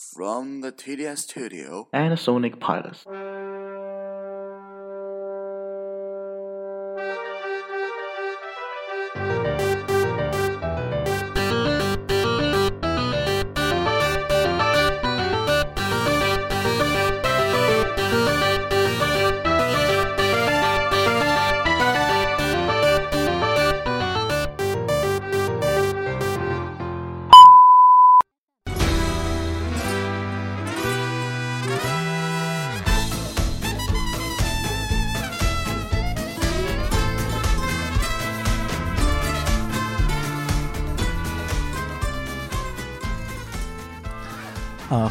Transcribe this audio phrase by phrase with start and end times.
[0.00, 3.04] From the TDS studio and Sonic Pilots.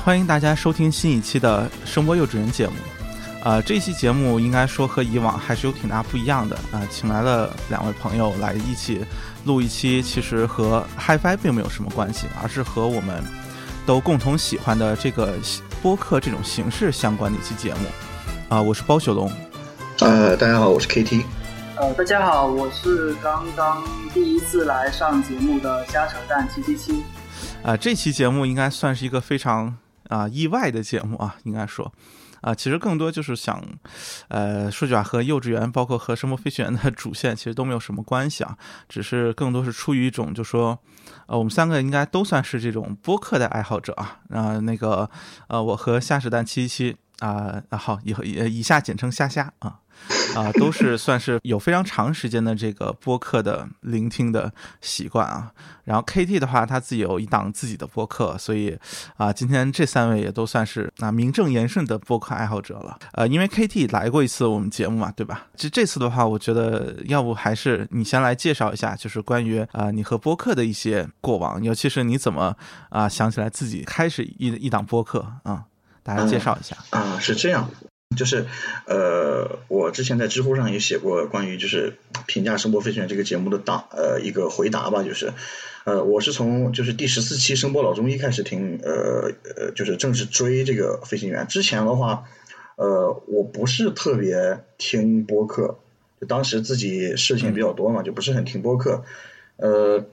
[0.10, 2.74] 欢迎大家收听新一期的声波幼稚园节目。
[3.44, 9.06] 呃，这期节目应该说和以往还是有挺大不一样的啊、呃，请来了两位朋友来一起
[9.46, 13.24] 录一期，其实和 HiFi 并没有什么关系，而是和我们
[13.86, 15.36] 都共同喜欢的这个
[15.80, 17.86] 播客这种形式相关的一期节目。
[18.50, 19.32] 啊、呃，我是包雪龙。
[20.00, 21.22] 呃，大家好，我是 KT。
[21.76, 26.94] 呃，大家好，我是刚刚第一次来上节目的瞎扯淡七七七。
[27.62, 29.78] 啊、呃，这期节目应该算是一个非常
[30.10, 31.92] 啊、意外的节目啊，应该说，
[32.42, 33.64] 啊、其实更多就是想，
[34.28, 38.58] 呃，说句话，和幼稚园，包括和生活飞行员的主线其实都没有什么关系啊，
[38.90, 40.78] 只是更多是出于一种，就说，
[41.28, 45.10] 呃，我们三个应该都算是这种播客的爱好者啊，啊、那个，
[45.48, 49.80] 呃，我和虾屎蛋七七七啊，好，以后以下简称虾虾啊。
[50.34, 55.52] 啊，都是算是有非常长时间的这个播客的聆听的习惯啊。
[55.84, 58.78] 然后 KT 的话，他自己有一档自己的播客，所以
[59.18, 62.98] 啊，今天这三位也都算是啊名正言顺的播客爱好者了。
[63.12, 65.48] 呃，因为 KT 来过一次我们节目嘛，对吧？
[65.58, 72.56] 这这次的话，我觉得要不还是你先来介绍一下，就是关于啊你和播客的一些过往，尤其是你怎么
[72.90, 75.66] 啊想起来自己开始一一档播客啊，
[76.16, 76.76] 大家介绍一下。
[76.90, 77.70] 啊、是这样。
[78.18, 78.48] 就是，
[78.88, 81.94] 呃，我之前在知乎上也写过关于就是
[82.26, 85.32] 评价《声波飞行员》这个节目的答呃一个回答吧，就是，
[85.84, 91.46] 呃，我是从就是第十四期声波老中医开始听，呃呃，就是正式追这个飞行员。
[91.46, 92.24] 之前的话，
[92.78, 95.78] 呃，我不是特别听播客，
[96.20, 99.04] 就当时自己事情比较多嘛，就不是很听播客。
[99.58, 100.04] 呃，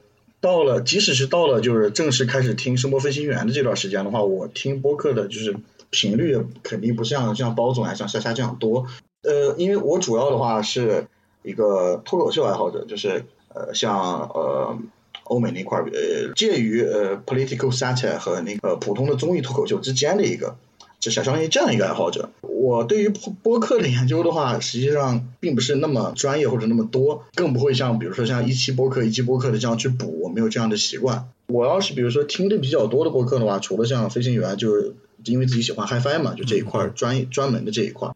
[0.43, 5.57] 到了即使是到了就是正式开始听声波飞行员的这段时间的话，我听播客的就是。
[5.91, 8.87] 频率肯定不像像包总啊像夏夏这样多，
[9.23, 11.07] 呃，因为我主要的话是
[11.43, 13.25] 一个脱口秀爱好者，就是
[13.55, 14.79] 呃像呃
[15.25, 20.57] 欧美那块儿呃介于呃 political satire 和那个普通的综艺脱口秀之间的一个，
[20.99, 22.31] 就相当于这样一个爱好者。
[22.41, 23.09] 我对于
[23.43, 31.29] 播客的研究的话，实际上并不是那么专业或者那么多，更不会像比如说像一期播客一期播客的这样去补，我没有这样的习惯。
[31.49, 34.95] 我要是比如说听的比较多的播客的话，除了像飞行员就是。
[35.25, 38.11] 因为自己喜欢 HiFi 嘛，就这一块专业专门的这一块。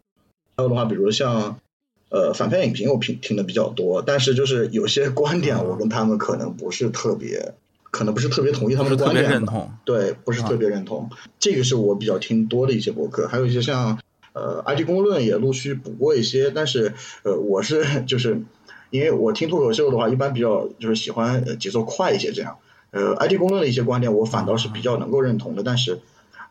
[0.57, 1.59] 还有的话，比如像
[2.09, 7.55] 呃反派影评，我听听的比较多，但是就是有些观点，我跟他们可能不是特别，
[7.91, 9.29] 可能不是特别同意他们的观点。
[9.29, 9.71] 认同。
[9.85, 11.09] 对，不是特别认同。
[11.39, 13.99] 这个是我比较听多的一些博客，还有一些像
[14.33, 18.43] 呃 IT 公论也陆续补过一些，但是呃我是就是
[18.91, 22.57] 因为我听脱口秀的话，一般比较就是喜欢节奏快一些这样。
[22.91, 25.99] 呃 IT 公论的一些观点，我反倒是比较能够认同的，但是。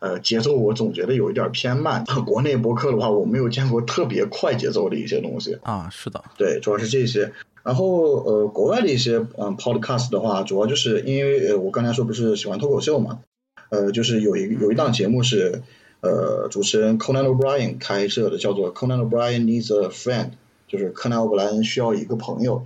[0.02, 2.02] 呃，节奏我总觉得有一点偏慢。
[2.24, 5.90] 国内博客的话，我没有见过特别快节奏的一些东西啊。
[5.92, 7.30] 是的，对，主要是这些。
[7.62, 13.20] 然后呃，国外的一些嗯 podcast 的话，主要就是因为呃，我刚才说不是喜欢脱口秀嘛，
[13.68, 15.62] 呃，就是有一有一档节目是
[16.00, 20.30] 呃，主持人 Conan O'Brien 开设的，叫做 Conan O'Brien Needs a Friend，
[20.66, 22.64] 就是柯南·欧布莱恩需要一个朋友。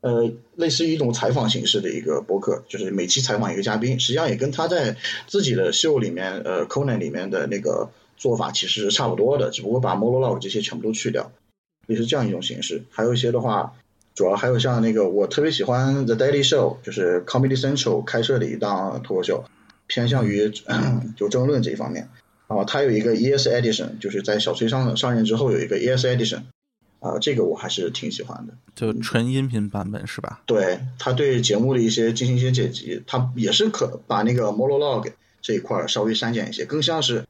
[0.00, 4.96] 呃，类似于一种采访形式的一个播客，就是每期采访一个嘉宾，实际上也跟他在
[5.26, 11.30] 自己的秀里面，呃，Conan 里面的那个做法其实是差不多的，只不过把 monologue 这些全部都去掉，
[11.86, 12.82] 也是这样一种形式。
[12.88, 13.74] 还有一些的话，
[14.20, 19.44] 主要还有像那个我特别喜欢 The Daily Show，就是 Comedy Central 开设的一档脱口秀，
[19.86, 20.52] 偏向于
[21.16, 22.10] 就争论这一方面。
[22.46, 26.42] 啊，它有一个 ES Edition，就是在小崔上上任之后有一个 ES Edition。
[26.98, 30.42] 啊、这个我还是挺喜欢的，就纯音频版本是吧？
[30.44, 35.10] 对，他对节目的一些进行一些剪辑，他也是可把那个 monologue
[35.40, 37.24] 这一块稍微删减一些，更像是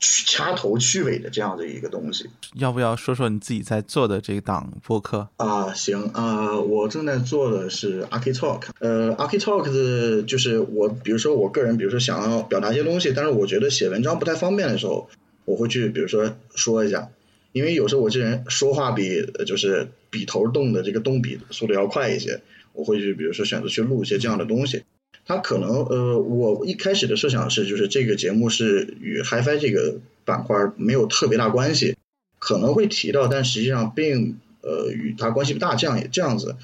[0.00, 2.28] 掐头去尾的这样的一个东西。
[2.54, 5.72] 要不要说说你自己在做的这档播客啊？
[5.74, 15.08] 行啊、呃，我正在做的是 Archi Talk，呃，Archi Talk 的就是我，比如说我个人，比如说想要表达一些东西，但是我觉得写文章不太方便的时候，
[15.44, 17.08] 我会去比如说说一下。
[17.52, 22.42] 因为有时候我这人说话比就是笔头动的这个动笔速度要快一些，
[22.74, 24.82] 我会去比如说选择去录一些这样的东西。
[25.26, 31.96] 它可能呃，我一开始的设想是，就是这个节目是与 HiFi 这个板块没有特别大关系，
[32.38, 36.54] 可能会提到，但实际上并呃与它关系不大，这样也这样子。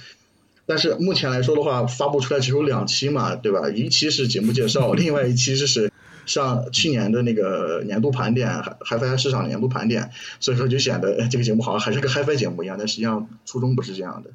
[0.64, 3.68] 但是目前来说的话，发布出来只有两期嘛，对吧？
[3.68, 5.90] 一期是节目介绍，另外一期就是
[6.24, 8.48] 上去年的那个年度盘点
[8.88, 14.30] ，HiFi 市场年度盘点，所以说就显得这个节目好像还是个 HiFi 节目一样，但实际上初衷不是这样的，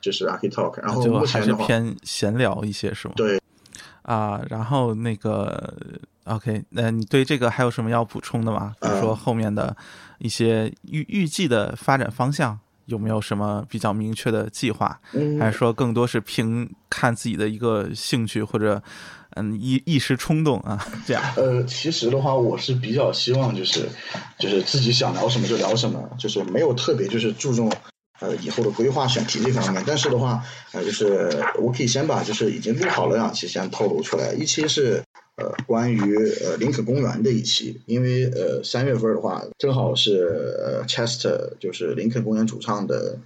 [0.00, 0.80] 就是 Archi Talk。
[0.80, 3.14] 然后目前的话，还是偏闲聊一些是吗？
[3.16, 3.39] 对。
[4.10, 5.72] 啊，然后那个
[6.24, 8.74] OK，那你对这个还有什么要补充的吗？
[8.80, 9.76] 比如说后面的
[10.18, 15.00] 一些预预计的发展方向，有没有什么比较明确的计划？
[15.12, 18.82] 嗯还是说更多是凭看自己的一个兴趣或者
[19.36, 21.22] 嗯一一时冲动啊这样？
[21.36, 23.88] 呃，其实的话，我是比较希望就是
[24.40, 27.70] 就是自己想聊什么就聊什么，就是没有特别就是注重
[28.20, 29.82] 呃以后的规划选题这方面。
[29.86, 35.02] 但是的话，呃，就是我可以先把就是已经录好了两期先透露出来，一期是
[35.36, 36.14] 呃关于
[36.44, 43.18] 呃林肯公园的一期，因为呃三月份的话正好是呃 Chester 就是林肯公园主唱的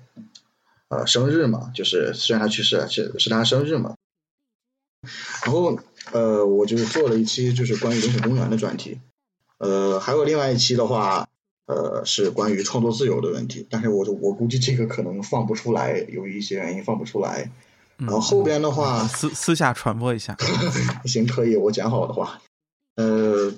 [0.89, 3.95] 呃生日嘛，就是虽然他去世了，是是他生日嘛。
[5.45, 5.79] 然后
[6.13, 8.99] 呃，我就做了一期就是关于林肯公园的专题，
[9.59, 11.24] 呃，还有另外一期的话，
[11.67, 17.51] 呃，是关于创作自由的问题，但是我我估计这个可能放不出来，由于一些原因放不出来。
[17.97, 20.37] 然后后边的话，私私下传播一下。
[21.07, 22.43] 行，可以，我讲好的话，
[22.97, 23.55] 呃，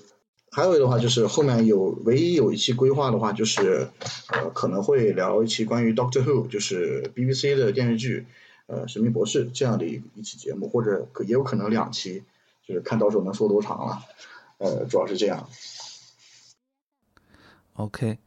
[0.50, 3.88] 还有的话就是后面有唯一有一期规划的话，就是
[4.28, 8.26] 呃可能会聊一期关于 Doctor Who，就是 BBC 的电视剧，
[8.66, 12.22] 呃，神秘博士这样的一一期节目，或者可也有可能两期，
[12.68, 14.02] 就是看到时候能说多长了，
[14.58, 15.48] 呃，主要是这样。
[17.76, 18.18] OK，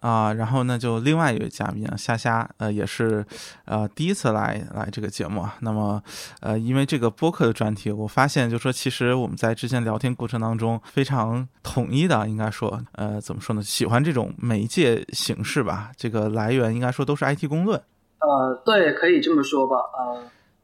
[0.00, 3.24] 啊，然后呢，就另外一位嘉宾啊，虾虾，呃，也是
[3.64, 5.56] 呃第一次来来这个节目啊。
[5.60, 6.02] 那么，
[6.40, 13.62] 呃，因为这个播客的专题，我发现就说，其实我们在之前聊天过程当中非常统一的，应该说，呃，怎么说呢？
[13.62, 15.90] 喜欢这种媒介形式吧。
[15.96, 17.80] 这个来源应该说都是 IT 公论。
[18.20, 19.76] 呃，对，可以这么说吧。
[19.76, 20.22] 呃，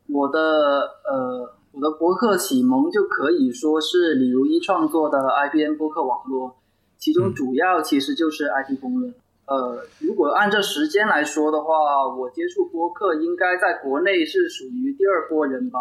[0.08, 6.56] 我的呃我的博客启蒙就可以说是李如一创作的 IBM 播客网络，
[7.04, 9.12] 其中主要其实就是 IT 公论。
[9.46, 15.78] 呃，如果按照时间来说的话，我接触播客应该在国内是属于第二波人吧。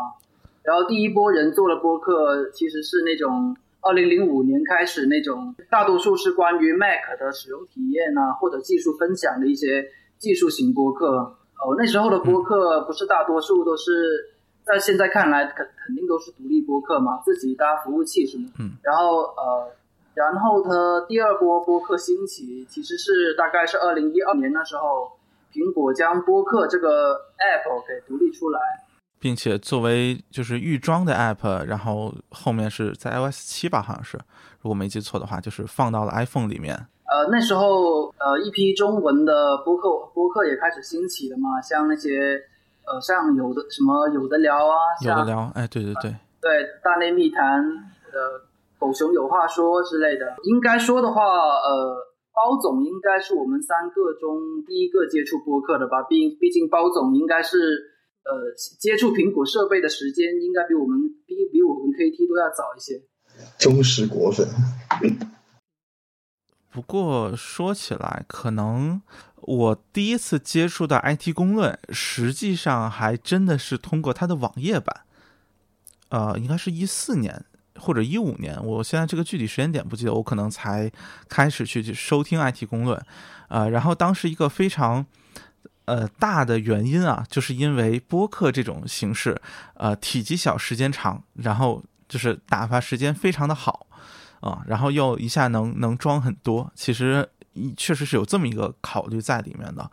[0.64, 9.88] 然后第一波人做的播客其实是那种二零零五年开始那种，大多数是关于 Mac 的使用体验啊，或者技术分享的一些
[10.18, 11.38] 技术型播客。
[11.64, 14.36] 哦，那时候的播客不是大多数都是
[14.66, 18.50] 在现在看来肯肯定都是独立播客嘛，自己搭服务器什么。
[18.60, 18.72] 嗯。
[18.84, 19.72] 然后呃，
[20.14, 20.70] 然后它
[21.08, 25.12] 第二波播客兴起，其实是大概是二零一二年的时候，
[25.52, 28.60] 苹果将播客这个 app 给独立出来。
[29.20, 34.18] 并且作为就是预装的 app，然后后面是在 iOS 七吧，好像是，
[34.62, 36.76] 如果没记错的话，就是放到了 iPhone 里面。
[37.06, 42.38] 呃，那时候呃一批中文的播客播客也开始兴起了嘛，像那些
[42.86, 47.64] 呃像有的什么有的聊啊，有的聊，哎，对对对，对大内密谈
[48.12, 48.42] 呃
[48.84, 50.36] 狗熊有话说之类的。
[50.44, 51.96] 应该说的话，呃，
[52.34, 57.94] 包总应该是我们三个中第一个接触播客的吧，毕毕竟包总应该是。
[58.26, 58.32] 呃，
[58.80, 60.98] 接触苹果设备的时间应该比我们
[61.28, 63.04] 比比我们 KT 都要早一些。
[63.60, 64.48] 忠实果粉。
[66.72, 69.02] 不过说起来，可能
[69.42, 75.02] 我第一次接触到 IT 公论，实际上还真的是通过它的网页版。
[76.08, 77.44] 呃，应该是一四年
[77.80, 80.92] 或者一五年，我现在这个具体时间点不记得，我可能才
[81.28, 83.00] 开始去收听 IT 公论。
[83.48, 85.06] 呃，然后当时一个非常。
[85.86, 89.38] 呃，大的原因啊，就是因为播客这种形式，
[89.74, 93.86] 呃，体积小，时间长，然后就是打发时间非常的好
[94.40, 97.30] 啊、然后又一下能能装很多，其实
[97.76, 99.92] 确实是有这么一个考虑在里面的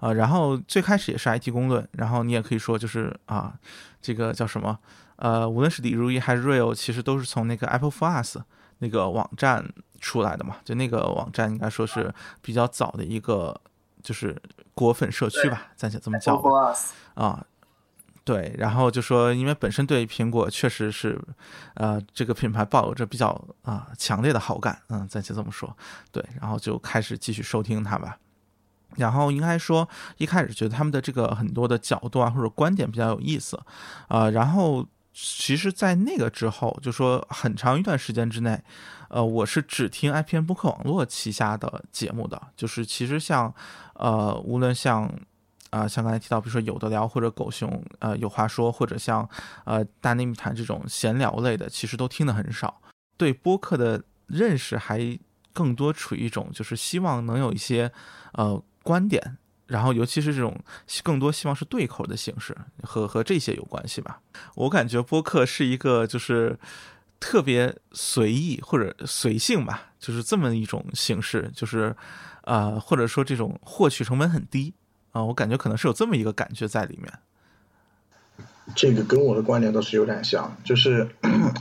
[0.00, 3.54] 啊、然后最开始也是 IT 公论，然后你也可以说就是啊，
[4.02, 4.76] 这个叫什么？
[5.18, 8.38] 呃，无论是李如一还是 Real，其实都是从那个 Apple Us
[8.78, 13.60] 那个网站出来的嘛，就那个网站应该说是比较早的一个。
[14.00, 14.40] 就是
[14.74, 16.72] 果粉社区吧，暂且这么叫吧。
[17.14, 17.44] 啊，
[18.24, 21.20] 对，然后就说，因为本身对苹果确实是，
[21.74, 23.28] 呃，这个品牌抱有着比较
[23.62, 25.76] 啊、强烈的好感，嗯，暂且这么说。
[26.12, 28.18] 对，然后就开始继续收听它吧。
[28.94, 33.60] 然后应该说，一开始觉得他们的这个很多的角度啊或者观点比较有意思，
[34.06, 34.86] 啊，然后
[35.20, 38.62] 其实，在那个之后，就说很长一段时间之内。
[39.08, 43.52] 呃，我是只听 IPN 播客网络旗下的节目的，就是其实像，
[43.94, 45.12] 呃，无论像
[45.70, 49.28] 啊、像刚才提到，比如说有的聊或者狗熊，呃，有话说，或者像
[49.64, 52.80] 呃大内密谈这种闲聊类的，其实都听得很少。
[53.16, 55.18] 对播客的认识还
[55.52, 57.90] 更多处于一种就是希望能有一些
[58.34, 60.58] 呃观点，然后尤其是这种
[61.04, 64.18] 更多希望是对口的形式，和和这些有关系吧。
[64.56, 66.58] 我感觉播客是一个就是
[67.20, 71.94] 特别随意或者随性吧，就是这么一种形式，就是
[72.42, 74.74] 呃或者说这种获取成本很低
[75.12, 77.12] 啊、我感觉可能是有这么一个感觉在里面。
[78.76, 81.08] 这个跟我的观点倒是有点像，就是，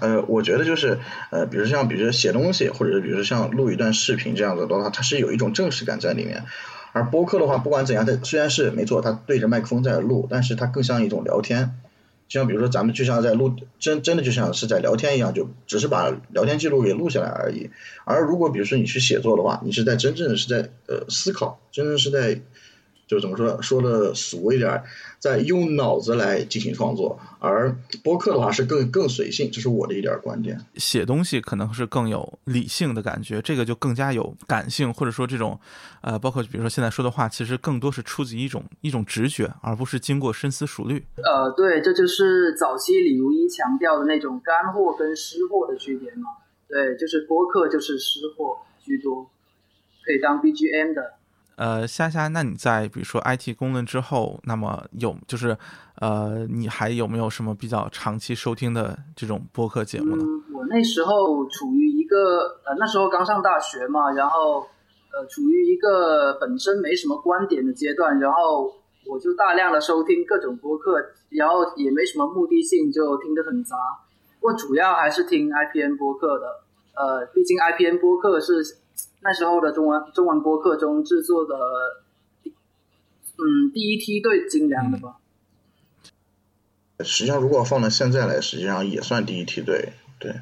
[0.02, 1.00] 呃，我觉得就是，
[1.32, 6.44] 呃，比如像比如说写东西，或者比如说像录一段视频这样子的话，它是有一种正式感在里面。
[6.98, 11.76] 而播客的话，不管怎样，它虽然是没错，它对着麦克风在录，但是它更像一种聊天。
[12.28, 17.70] 就像比如说咱们就像在录，真真的就像是在聊天一样，就只是把聊天记录给录下来而已。
[18.04, 22.42] 而如果比如说你去写作的话，你是在真正是在呃思考，真正是在
[23.08, 24.84] 就怎么说说的俗一点儿，
[25.18, 27.74] 在用脑子来进行创作，而
[28.04, 30.60] 播客的话是更更随性，这是我的一点儿观点。
[30.76, 35.58] 写东西可能是更有理性的感觉，这个就更加有感性，或者说这种，
[36.02, 41.02] 呃，包括比如说现在说的话，其实更多是出自一种一种直觉，而不是经过深思熟虑。
[41.16, 46.30] 呃，对，这就是早期李如一强调的那种干货跟湿货的区别嘛。
[46.68, 49.30] 对，就是播客就是湿货居多，
[50.04, 51.14] 可以当 BGM 的。
[51.58, 55.58] 呃，夏夏，那你在比如说 IT 公论之后，那么有就是
[55.96, 60.24] 呃，你还有没有什么比较长期收听的这种播客节目呢？
[60.54, 64.68] 我那时候处于一个呃，那时候刚上大学嘛，然后
[65.12, 68.72] 呃，处于一个本身没什么观点的阶段，然后
[69.08, 73.76] 我就大量的收听各种播客，然后也没什么目的性，就听得很杂。
[74.40, 76.46] 不过主要还是听 IPN 播客的，
[76.94, 78.64] 呃，毕竟 IPN 播客是
[79.28, 81.54] 那时候的中文中文播客中制作的，
[82.46, 85.18] 嗯，第一梯队精良的吧。
[87.04, 89.92] 实际上，如果放到现在来，实际上也算第一梯队。
[90.18, 90.40] 对，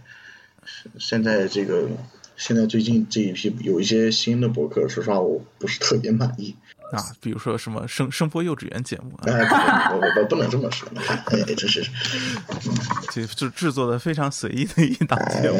[0.65, 1.89] 是现在这个
[2.37, 6.55] 现在最近这一批有一些新的博客，说实话我不是特别满意。
[6.91, 11.83] 啊，比如说什么声声波幼稚园节目啊，哎，不我我不能这么说，哎，这是，
[13.11, 15.59] 就就制作的非常随意的一档节目。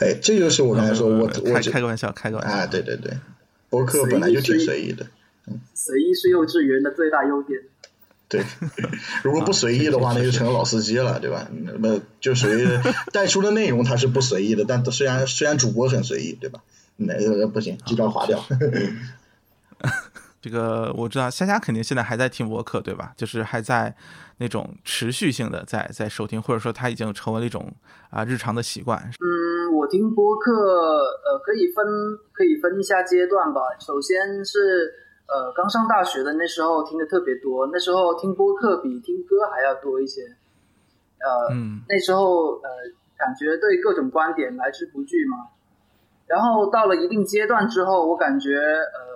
[0.00, 2.54] 哎，这就是我刚才说，我我开开个玩笑，开个玩笑。
[2.54, 3.12] 啊，对对对，
[3.68, 5.06] 博客本来就挺随意的。
[5.74, 7.60] 随意是幼稚园的最大优点。
[8.28, 8.44] 对，
[9.24, 11.48] 如果不随意的话，那就成了老司机了，对吧？
[11.64, 12.66] 那么就属于
[13.12, 16.60] 带出的内容它是不随意的，但虽然虽然主播很随意，对吧？
[16.96, 18.44] 那个不行，这段划掉。
[20.48, 23.12] 这个我知道，虾虾肯定现在还在听播客，对吧？
[23.16, 23.94] 就是还在
[24.38, 27.70] 那种持续性的在在收听，或者说他已经成为了一种
[28.08, 28.98] 啊日常的习惯。
[28.98, 31.84] 嗯，我听播客，呃，可以分
[32.32, 33.60] 可以分一下阶段吧。
[33.78, 34.90] 首先是
[35.26, 40.22] 呃刚上大学的那时候听的特别多，那时候听播客比听歌还要多一些。
[41.20, 42.68] 呃，嗯那时候呃
[43.18, 45.36] 感觉对各种观点来之不拒嘛。
[46.26, 49.07] 然后到了一定阶段之后，我感觉呃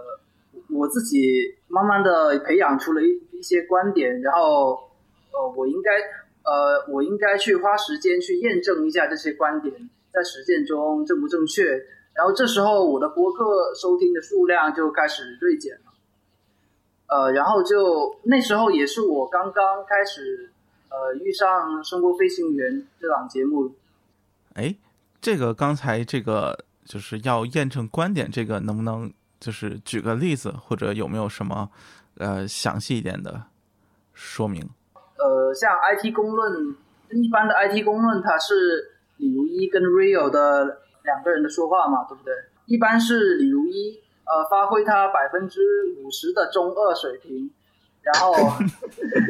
[0.73, 4.91] 我自己慢慢的培养出了一一些观点，然后
[5.33, 5.91] 呃我应该
[6.45, 11.65] 呃我应该去花时间去验证一下这些观点在实践中正不正确。
[12.15, 15.93] 然后这时候我的播客收听的数量就开始锐减了。
[17.07, 20.51] 呃，然后就那时候也是我刚刚开始
[20.89, 23.73] 呃遇上《声波飞行员》这档节目，
[24.55, 24.75] 哎，
[25.21, 31.69] 这个刚才这个就是要验证观点，这个能不能就是举个例子，或者有没有什么
[32.19, 33.43] 呃详细一点的
[34.15, 34.63] 说明？
[35.19, 36.77] 呃，像 IT 公论，
[37.11, 42.33] 一般的 IT 公论，它是李如一跟 Rio 的两个人的说话嘛，对不对？
[42.67, 45.61] 一般是李如一呃发挥他百分之
[45.99, 47.51] 五十的中二水平，
[48.03, 48.33] 然后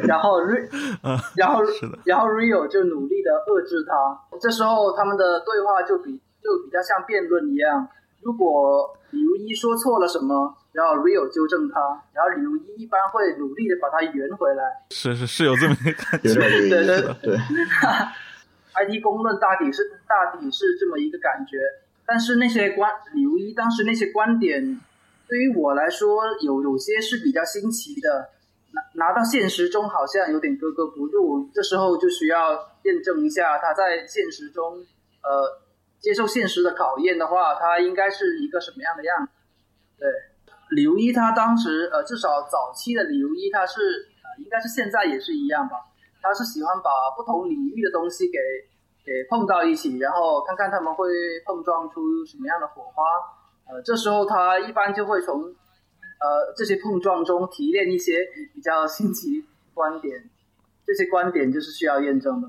[0.07, 0.69] 然后 Ri
[1.01, 1.63] 嗯，然后
[2.05, 7.89] 然后 Rio 就努力的遏制他，这时候他们的对话就比就比较像辩论一样。
[8.23, 11.79] 如果李如一说错了什么，然后 Rio 纠正他，
[12.13, 14.63] 然后李如一一般会努力的把他圆回来。
[14.91, 16.39] 是是是有这么一个感有觉。
[16.41, 17.37] 对对思，对，
[18.73, 21.59] ID 公论大体是大体是这么一个感觉，
[22.05, 24.81] 但是那些观李如一当时那些观点，
[25.27, 28.29] 对于我来说有有些是比较新奇的，
[28.71, 32.53] 拿拿到现实中好像有点格格不入，这时候就需要
[32.83, 34.83] 验证一下他在现实中，
[35.21, 35.61] 呃，
[36.03, 39.31] 接受现实的考验的话，他应该是一个什么样的样子？
[39.97, 40.09] 对，
[40.71, 45.77] 李如一他当时呃，至少早期的李如一他是呃，应该是现在也是一样吧。
[46.21, 48.37] 他是喜欢把不同领域的东西给
[49.05, 51.07] 给碰到一起，然后看看他们会
[51.45, 53.03] 碰撞出什么样的火花。
[53.71, 60.29] 呃，这时候他一般就会从呃这些碰撞中提炼一些比较新奇观点，
[60.85, 62.47] 这些观点就是需要验证的。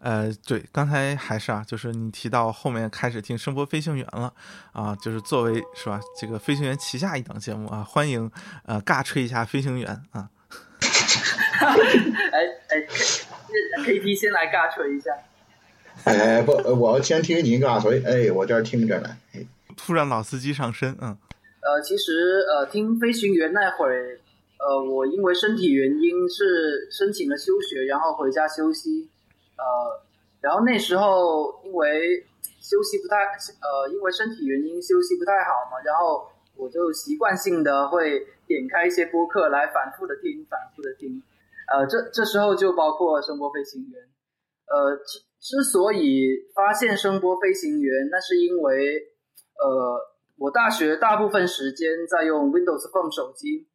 [0.00, 4.34] 呃，对，刚才还是啊，就是你提到后面开始听声波飞行员了
[4.72, 8.28] 啊，就是作为是吧，这个飞行员旗下一档节目啊，欢迎
[8.64, 10.28] 呃尬吹一下飞行员啊。
[11.62, 12.82] 哎哎
[13.84, 15.12] ，K T 先来尬吹一下。
[16.02, 19.16] 哎不，我要先听您尬吹，哎，我这儿听着呢。
[19.34, 21.16] 哎，突然老司机上身，嗯。
[21.62, 24.18] 呃，其实呃，听飞行员那会儿，
[24.58, 29.08] 呃，我因为身体原因是申请了休学，然后回家休息。
[29.56, 29.62] 呃，
[30.40, 32.26] 然后那时候因为
[32.60, 33.16] 休息不太，
[33.62, 36.26] 呃，因为身体原因休息不太好嘛，然后
[36.56, 41.22] 我就习惯性的会点开一些播客来反复的听，反复的听。
[41.72, 44.02] 呃，这这时候就包括声波飞行员。
[44.66, 49.12] 呃，之之所以发现声波飞行员，那是因为
[49.62, 50.00] 呃，
[50.42, 53.70] 我大学大部分时间在用 Windows Phone 手机。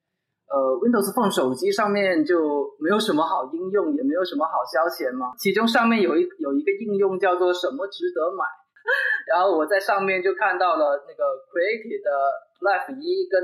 [0.52, 5.32] 呃，Windows Phone 手机上面就没有什么好应用，也没有什么好消遣嘛。
[5.40, 8.44] 其中上面有一有一个应用叫做“什么值得买”，
[9.32, 12.12] 然后我在上面就看到了那个 Creative 的
[12.60, 13.40] Life 一跟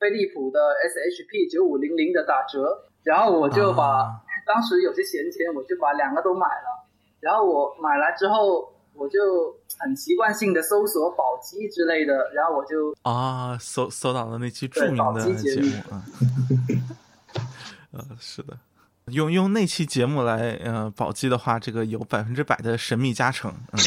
[0.00, 0.58] 飞利浦的
[0.90, 2.66] SHP 九五零零的打折，
[3.04, 4.10] 然后我就把
[4.44, 6.66] 当时有些闲钱，我就把两个都买了。
[7.20, 8.74] 然后我买来之后。
[8.98, 16.02] 我就很习惯性的搜索宝鸡之类的，然后我就啊搜搜到了那期著名的节目啊，
[17.92, 18.56] 呃是的，
[19.12, 23.78] 用用那期节目来呃宝鸡的话，这个有百分之百的神秘加成，嗯，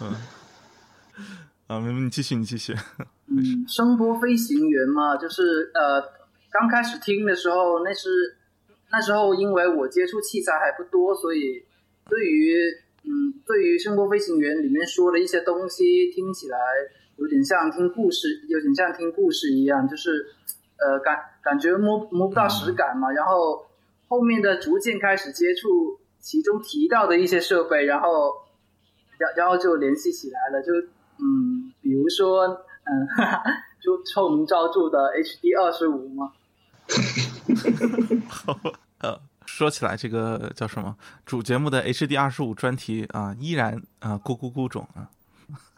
[0.00, 0.16] 嗯，
[1.66, 2.74] 啊，你继续你继续，
[3.28, 6.00] 嗯，声波飞行员嘛，就是呃
[6.50, 8.36] 刚开始听的时候，那是
[8.90, 11.64] 那时候因为我接触器材还不多，所以。
[12.08, 12.54] 对于
[13.04, 16.58] 嗯，对于声波飞行员里面说的一些东西，听起来
[17.16, 20.26] 有点像听故事，有点像听故事一样，就是
[20.78, 23.10] 呃感感觉摸摸不到实感嘛。
[23.10, 23.66] 然后
[24.08, 28.34] 后面的逐渐开始接触其中提到的一些设备，然后
[29.18, 30.72] 然然后就联系起来了，就
[31.18, 33.08] 嗯，比如说嗯，
[33.82, 36.32] 就臭名昭著的 HD 二十五嘛。
[39.52, 45.10] 说起来，这个叫什么主节目的 HD 二十五专题啊，依然啊咕咕咕种啊。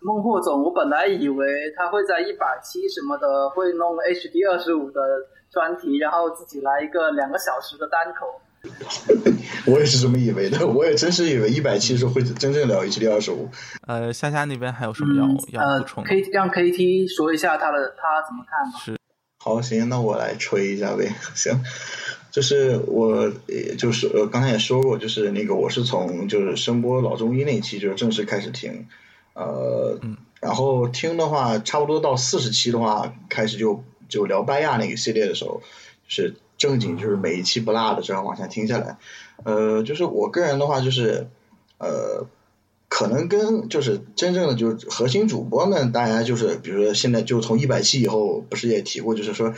[0.01, 5.01] 孟获总，我本来以为他会在一百期什么的会弄 HD 二十五的
[5.51, 8.41] 专题，然后自己来一个两个小时的单口。
[9.67, 13.51] 我也是这么以为的，我也真是以为一百期是会真正聊 HD 二十五。
[13.89, 15.27] 呃，夏夏那边还有什么要
[15.61, 16.05] 要补充？
[16.05, 18.79] 可以让 KT 说一下他的他怎么看吗？
[18.79, 18.97] 是。
[19.43, 21.13] 好，行，那我来吹一下呗。
[21.35, 21.61] 行。
[22.35, 23.31] 就是我，
[23.79, 28.89] 就是呃，刚才也说过，就是那个我是从就是声波老中医那期就是正式开始听，
[29.35, 30.01] 呃，
[30.41, 35.63] 然后听的话，差不多到四十期的话，开始就就聊拜亚那个系列的时候，
[36.09, 38.99] 是正经就是每一期不落的这样往下听下来，
[39.45, 41.29] 呃，就是我个人的话就是，
[41.79, 42.27] 呃，
[42.89, 49.55] 可能跟就是真正的就是核心主播们，大家就是比如说现在就从一百期以后，不是也提过，就是说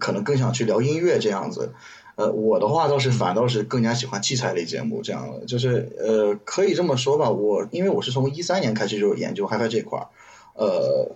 [0.00, 1.70] 可能更想去聊音乐这样子。
[2.16, 10.08] 呃，我的话倒是反倒是更加喜欢器材类节目，这样的就是呃，可以这么说吧，我因为我是从一三年开始就研究 HiFi 这块儿，
[10.54, 11.14] 呃，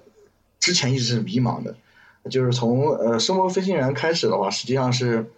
[0.59, 1.75] 之前一直是迷茫的，
[2.29, 5.31] 就是从呃生活飞行员开始的话，实际上是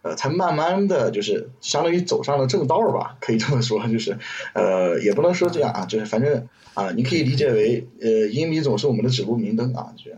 [0.00, 4.16] 呃才慢慢的就是相当于走上了正道吧，可以这么说，就是
[4.54, 10.10] 呃也不能说这样啊，就是反正啊，你可以理解为呃英米总是我们的指路明灯啊，就。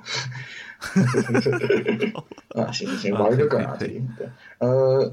[2.54, 5.12] 啊，行行行，玩一个梗啊，对对，呃，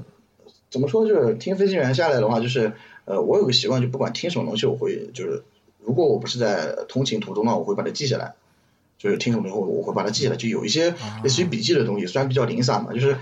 [0.70, 1.06] 怎么说？
[1.06, 2.72] 就是听飞行员下来的话，就是
[3.04, 5.42] 呃，我有个习惯，就不管听什么东西，我会就是，
[5.84, 8.34] 如果我不是在通勤途中呢，我会把它记下来。
[8.98, 10.36] 就是听什么以后，我会把它记下来。
[10.36, 13.16] 就有一些类似于笔记的东西，虽然比较零散嘛，就是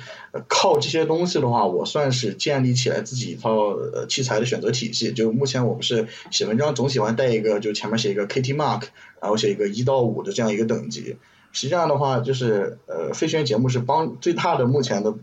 [0.46, 5.12] 靠这些东西的话，我算是建立起来自己一套呃器材的选择体系。
[5.12, 8.82] 就目前我不是写文章总喜欢带一个，就前面写一个 KT Mark，
[9.22, 11.16] 然后写一个一到五的这样一个等级。
[11.52, 15.14] 实际上的话，就是呃，飞行员节目是帮最大的目前的，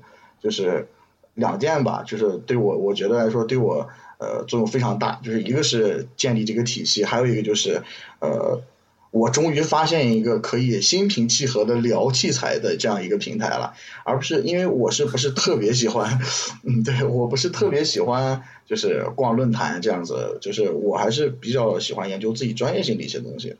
[0.42, 0.88] 就是
[1.34, 3.88] 两件吧，就是对我我觉得来说，对我
[4.20, 7.82] 呃作用非常大，就是一个是建立这个体系，还有一个就是
[8.20, 8.62] 呃。
[9.10, 16.20] 我终于发现一个可以心平气和的聊器材的这样一个平台了，而不是因为我是不是特别喜欢，
[16.64, 23.56] 嗯，对我不是特别喜欢，就是逛论坛这样子，就是我还是比较喜欢研究自己专业性的一些东西，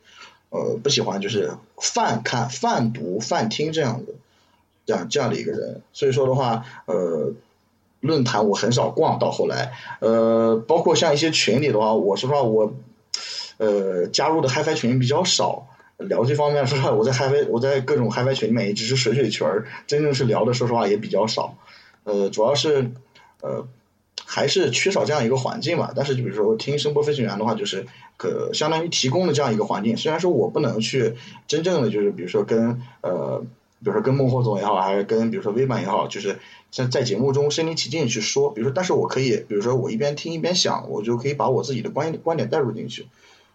[0.50, 4.12] 呃，不喜欢就是泛看、泛读、泛听这样的，
[4.86, 7.32] 这样这样的一个人，所以说的话，呃，
[8.00, 12.74] 论坛我很少逛，到后来，呃，包括像一些群里的话，我说实话我。
[13.60, 21.56] 呃，加入的 HiFi 群比较少，聊这方面说实话，我在 HiFi 我在各种 HiFi 群里面也只是水水群儿，真正是聊的，说实话也比较少。
[22.04, 22.92] 呃，主要是
[23.40, 23.66] 呃
[24.30, 25.90] 还是缺少这样一个环境吧。
[25.96, 27.86] 但是就比如说听声波飞行员的话，就是
[28.18, 29.96] 可相当于提供了这样一个环境。
[29.96, 31.14] 虽然说我不能去
[31.46, 33.42] 真正的就是比如说跟呃
[33.80, 36.38] 比如说跟孟获总也好，还是跟比如说微版也好，就是
[36.70, 38.50] 像在节目中身临其境去说。
[38.50, 43.06] 比如说，但是我可以比如说我一边听一边想，我就可以把我自己的观观点带入进去。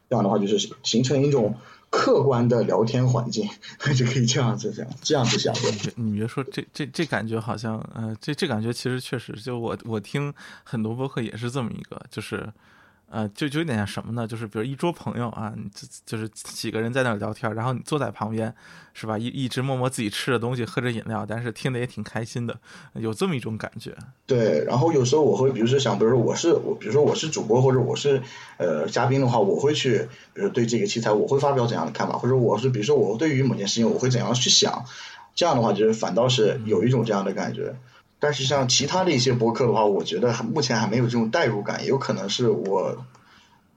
[0.10, 1.56] 这样的话，就是形成一种
[1.96, 3.48] 客观的聊天环境，
[3.96, 5.54] 就可以这样子这样这样子想。
[5.96, 12.52] 你别说，这这这感觉好像，呃，这这感觉其实确实，就我我听很多播客也是这么一个，就是。
[13.14, 14.28] 呃，就就有点像什么呢？
[14.28, 18.52] 就是比如一桌朋友啊，就就是几个人在那聊天，然后你坐在旁边，
[18.96, 19.16] 是吧？
[19.16, 22.60] 一一直默默自己吃着东西，喝着饮料，但是听得也挺开心的，
[22.96, 23.96] 有这么一种感觉。
[24.26, 28.24] 对，然后有时候我会，比如说想，比如说我是我，比如说我是主播或者我是
[28.58, 34.86] 呃嘉宾的话，我会去，比如对这个器材我会发表怎样的看法，或者我是比如说我对于某件事情我会怎样去想，
[35.36, 37.76] 这样的话就是反倒是有一种这样的感觉。
[38.24, 43.06] 但是像其他的一些博客的话，我觉得目前还没有这种代入感，也有可能是我，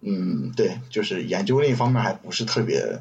[0.03, 3.01] 嗯，对，就是研究那一方面还不是特别，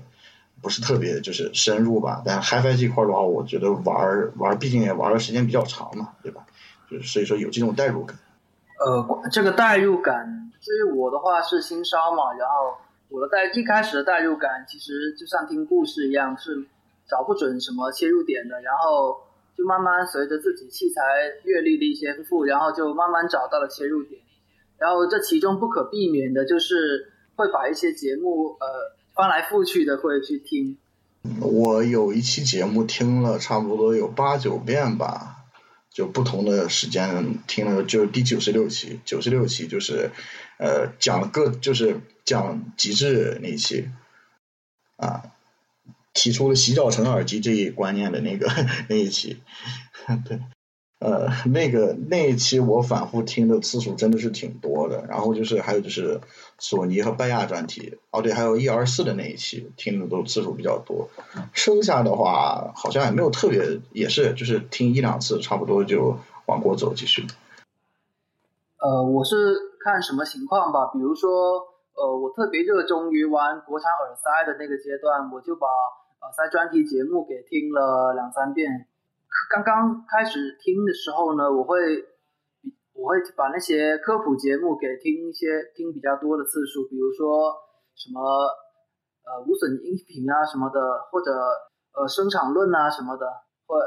[0.59, 2.23] 不是特别就是深入吧。
[2.25, 6.47] 但 HiFi 这块的话，我觉得玩玩，毕竟也玩的时间比较长嘛，对吧？
[6.89, 8.17] 就是所以说有这种代入感。
[8.79, 12.75] 呃，这个代入感，至于我的话是新烧嘛，然后
[13.09, 16.65] 我的代一开始的代入感其实就像听故事一样，是
[17.07, 19.19] 找不准什么切入点的，然后。
[19.57, 21.01] 就慢慢随着自己器材
[21.43, 24.21] 阅历的一些丰富，然后就慢慢找到了切入点。
[24.77, 28.67] 然后这其中不可避免的就是会把一些节目呃
[29.13, 30.77] 翻来覆去的会去听。
[31.39, 35.37] 我有一期节目听了差不多有八九遍吧，
[35.89, 40.11] 就不同的时间听了，就是第九十六期，九十六期就是
[40.59, 43.87] 呃讲各就是讲极致那一期
[44.97, 45.31] 啊。
[46.15, 48.47] 提出了洗脚城耳机这一观念的那个
[48.89, 49.43] 那一期，
[50.25, 50.39] 对，
[50.99, 55.05] 呃，那个那一期我反复听的次数真的是挺多的。
[55.09, 56.21] 然后就是还有就是
[56.57, 61.09] 索尼和拜亚专题，哦对，还有 E 二四的那一期听的都次数比较多。
[61.53, 67.27] 剩下的话好像也没有特别，也是就是听一两次，差不多就往过走继续。
[68.79, 71.59] 呃，我是看什么情况吧，比如说，
[71.93, 75.67] 呃，我特别热衷于玩国产耳塞的那个阶段，我就把。
[76.19, 78.87] 呃在专题节目给听了两三遍，
[79.49, 81.77] 刚刚开始听的时候呢，我会
[82.93, 87.53] 我会把那些科普节目给听一些听比较多的次数，比如说
[87.95, 88.21] 什么
[89.23, 90.79] 呃无损音频啊什么的，
[91.11, 91.31] 或者
[91.93, 93.25] 呃生产论啊什么的，
[93.67, 93.77] 会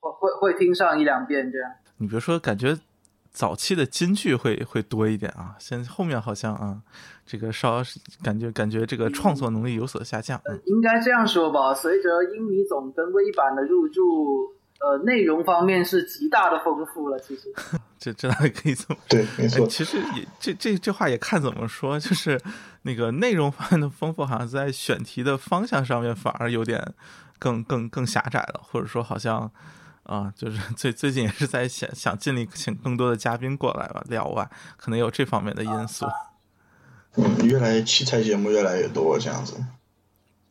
[0.00, 1.70] 会会会听上一两遍这样。
[1.98, 2.78] 你比如说感觉。
[3.34, 6.80] 早期的金句会会多一点啊，现在后面好像啊，
[7.26, 7.82] 这个稍
[8.22, 10.40] 感觉感觉这个创作能力有所下降。
[10.66, 17.18] 应该这样说吧，随着英语总跟微版的入驻，呃，内容方面是极大的丰富了。
[17.18, 17.52] 其实，
[17.98, 19.26] 这这哪里可以这么对？
[19.36, 22.40] 没错，其实也这这这话也看怎么说，就是
[22.82, 26.94] 那个内容方面的丰富，好像在选题的方向上面反而有点
[27.40, 29.50] 更更更狭窄了，或者说好像。
[30.04, 36.06] 啊，就是 最最近也是在想想尽力请更多的嘉宾过来吧聊吧，可能有这方面的因素。
[37.16, 39.56] 嗯，越来越器材节目越来越多这样子。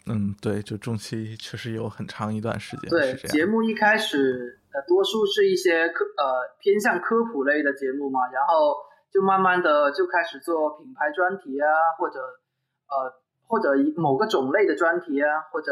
[0.05, 8.75] 嗯，对，就中期确实有很长一段时间对节目一开始呃多数是一些科呃偏向科普类的节目嘛，然后
[9.11, 11.67] 就慢慢的就开始做品牌专题啊，
[11.99, 15.71] 或者呃或者某个种类的专题啊，或者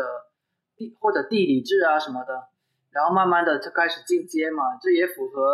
[0.78, 2.50] 地或者地理志啊什么的。
[2.91, 5.51] 然后慢慢的就开始进阶嘛，这也符合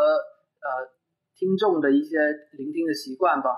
[0.60, 0.90] 呃
[1.36, 2.18] 听众的一些
[2.58, 3.50] 聆听的习惯吧。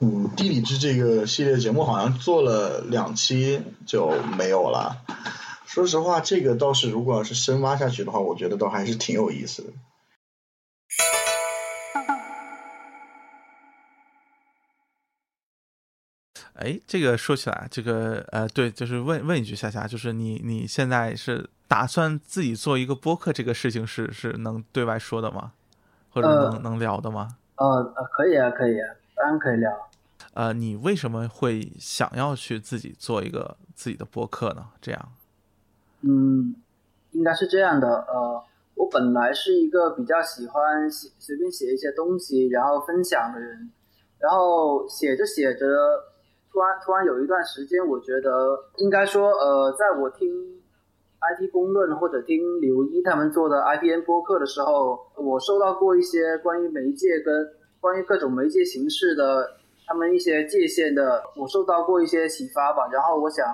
[0.00, 5.02] 嗯，地理志这个系列节目好像做了两期就没有了。
[5.66, 9.70] 说实话，这个倒是如果要是深挖下去的话，我觉得倒还是挺有意思的。
[16.54, 25.52] 哎，这个说起来，这个呃，对，就是问问一句，夏夏，就是你你现在是打算自己做一个播客，这个事情是是能对外说的吗？
[26.10, 27.36] 或者能能聊的吗？
[27.56, 29.70] 呃呃，可以啊，可以啊，当然可以聊。
[30.34, 34.66] 呃，你为什么会想要去自己做一个自己的播客呢？
[34.80, 35.12] 这样？
[36.02, 36.54] 嗯，
[37.12, 37.88] 应该是这样的。
[37.88, 43.70] 呃，我本来是一个比较喜欢写随便写一些东西，然后分享的人。
[44.18, 45.66] 然后写着写着，
[46.50, 50.26] 突然突然有一段时间，我觉得应该说，呃，在我听
[51.18, 57.48] IT 公论或者听刘一他们做的 IPN 播客的时候，我收到过一些关于媒介跟
[57.80, 62.88] 关于各种媒介形式的他们一些界限的，我受到过一些启发吧。
[62.92, 63.44] 然后我想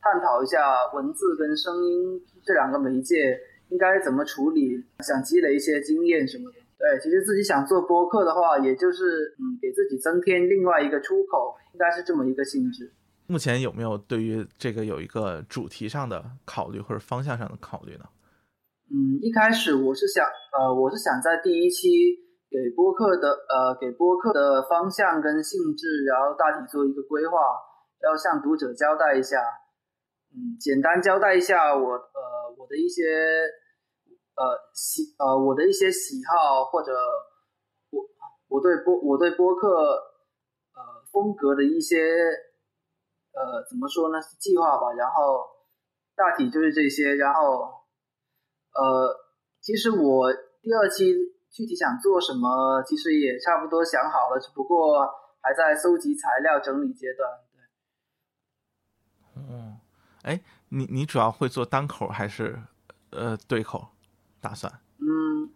[0.00, 0.58] 探讨一下
[0.94, 6.56] 文字跟声音这两个媒介应该怎么处理，想积累一些经验什么的。
[6.78, 12.90] 对，其实自己想做播客的话，也就是嗯，给自己增添另外一个出口，应该是这么一个性质。
[13.26, 18.04] 目前有没有对于这个有一个主题上的考虑或者方向上的考虑呢？
[18.90, 20.26] 嗯，一开始我是想，
[20.58, 21.88] 呃，我是想在第一期
[22.50, 27.38] 给播客的，呃，给播客的方向跟性质，然后大体做一个规划，
[28.02, 29.38] 要向读者交代一下，
[30.34, 33.02] 嗯，简单交代一下我，呃，我的一些。
[34.34, 36.90] 呃喜呃我的一些喜好或者
[37.90, 38.00] 我
[38.48, 39.68] 我对播我对播客
[40.72, 40.80] 呃
[41.12, 41.98] 风格的一些
[43.32, 45.48] 呃怎么说呢计划吧，然后
[46.14, 47.84] 大体就是这些，然后
[48.74, 49.16] 呃
[49.60, 51.14] 其实我第二期
[51.50, 55.06] 具体想做什么，其实也差不多想好了，只不过
[55.40, 57.30] 还在搜集材料整理阶段。
[59.34, 59.76] 对，哦，
[60.22, 62.58] 哎，你你主要会做单口还是
[63.10, 63.88] 呃对口？
[64.40, 65.48] 打算，嗯，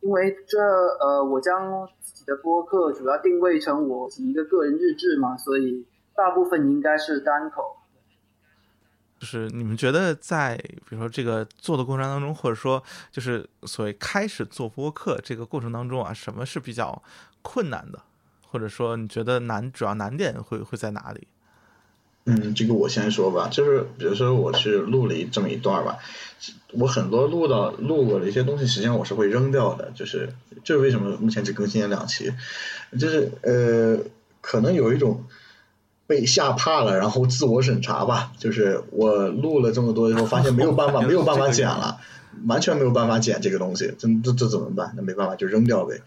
[0.00, 7.76] 因为这呃，我将自己的播客主要定位成我一个个人日志嘛，所以大部分应该是单口。
[9.18, 17.02] 就是你们觉得在比如说这个做的过程当中，或者说就是所谓开始做播客这个过程当中啊，什么是比较
[17.40, 18.02] 困难的，
[18.46, 21.26] 或者说你觉得难主要难点会会在哪里？
[22.28, 25.96] 嗯，这个我先说吧，就是比如说我去录了一这么一段吧，
[26.72, 32.32] 我很多录到录过的一些东西，实际上我是会扔掉的，就是这是为什么目前只更新了两期，
[32.98, 33.98] 就是呃，
[34.40, 35.24] 可能有一种
[36.06, 41.98] 被吓怕了，然后自我审查吧，就是我录了这么多以后，发现没有办法， 没有办法剪了，
[42.46, 44.94] 完全没有办法剪这个东西，这这这怎么办？
[44.96, 46.00] 那没办法就扔掉呗。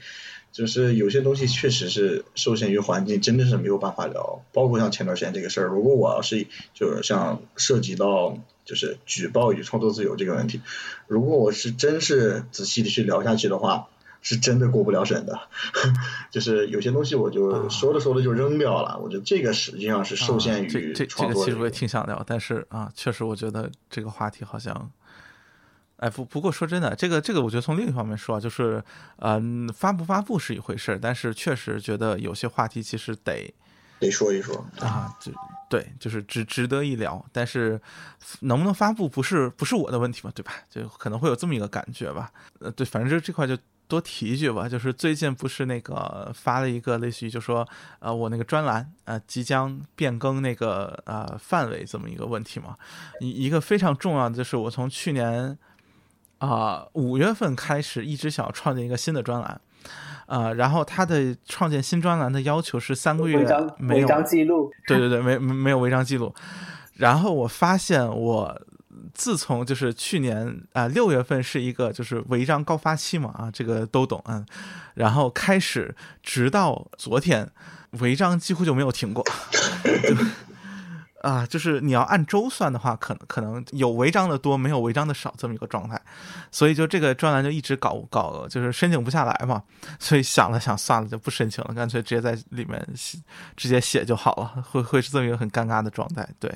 [0.52, 4.42] 就是有些东西确实是受限于环境，真的是没有办法聊。
[4.52, 8.36] 包括像前段时间这个事儿，如果我要是就是像涉及到
[8.66, 10.62] 就是举报与创作自由这个问题，
[11.08, 13.90] 如果我是真是仔细的去聊下去的话，
[14.22, 15.40] 是真的过不了审的。
[16.32, 18.98] 就是有些东西我就说着说着就扔掉了。
[19.00, 21.34] 我觉得这个实际上是受限于创作。
[21.34, 24.92] 这个其实我也挺想聊，但是啊，确实我觉得这个话题好像。
[26.02, 28.82] 哎，不不过说真的，这个这个，我觉得从另一方面说啊，就是，
[29.18, 33.54] 嗯，发不发布是一回事但是确实觉得有些话题其实得
[34.00, 35.30] 得说一说啊，就
[35.70, 37.26] 对，就是值值得一聊。
[37.34, 37.78] 但是
[38.40, 40.54] 能不能发布不是不是我的问题嘛，对吧？
[40.70, 42.32] 就可能会有这么一个感觉吧。
[42.60, 43.58] 呃，对，反正就这块就
[43.90, 44.70] 多提一句吧。
[44.70, 47.68] 就是最近不是那个发了一个类似于就说，
[48.00, 52.78] 呃，我那个专栏呃即将变更那个呃范围这么一个问题嘛。
[53.20, 55.58] 一一个非常重要的就是我从去年。
[56.40, 59.60] 啊，五月份开始一直想要创建一个新的专栏，
[60.26, 63.46] 啊，然后他的创建新专栏的要求是三个月
[63.78, 66.34] 没有违章记录，对对对，没没有违章记录。
[66.94, 68.62] 然后我发现我
[69.14, 74.46] 自从就是去年啊六月份是一个就是违章高发期嘛啊，这个都懂嗯，
[74.94, 77.50] 然后开始直到昨天
[78.00, 79.26] 违章几乎就没有停过。
[81.22, 86.02] 啊，就是你要按周算的话，可能可能有违章的多，没有违章的少这么一个状态，
[86.50, 89.62] 所以就这个专栏就一直搞搞，就是申请不下来嘛，
[90.00, 93.18] 所以想了想，算了，就不申请了，干脆直接在里面写，
[93.58, 96.50] 直接写就好了，会会是这么一个很尴尬的状态，对。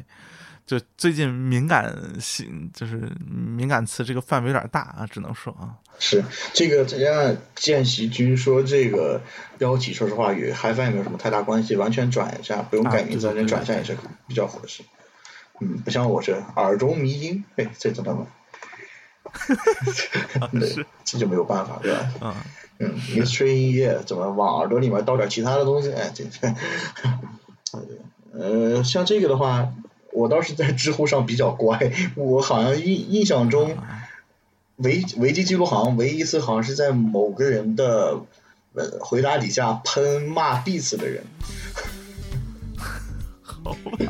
[0.66, 5.76] 就最近敏感性，就是敏感词这个范围有点大啊，只能说啊。
[6.00, 6.24] 是
[6.54, 9.22] 这个，人家见习君说这个
[9.58, 14.84] 标题，说实话与 HiFi 没有什么太大关系，完全转一下，不用改名字，人转一下也是比较合适。
[15.60, 18.26] 嗯，不像我这耳中迷音，哎，这怎么？
[20.52, 22.10] 对，这就没有办法，对吧？
[22.22, 22.34] 嗯
[22.80, 25.92] 嗯，Mystery 音乐怎么往耳朵里面倒点其他的东西？
[25.92, 26.56] 哎，这这，
[28.34, 29.74] 呃，像这个的话。
[30.14, 33.76] 我倒是在知乎上比较乖，我好像印印象中，
[34.78, 38.20] 维维基记录好像唯一一次好像是在某个人的
[38.74, 41.24] 呃回答底下喷骂 Beats 的人，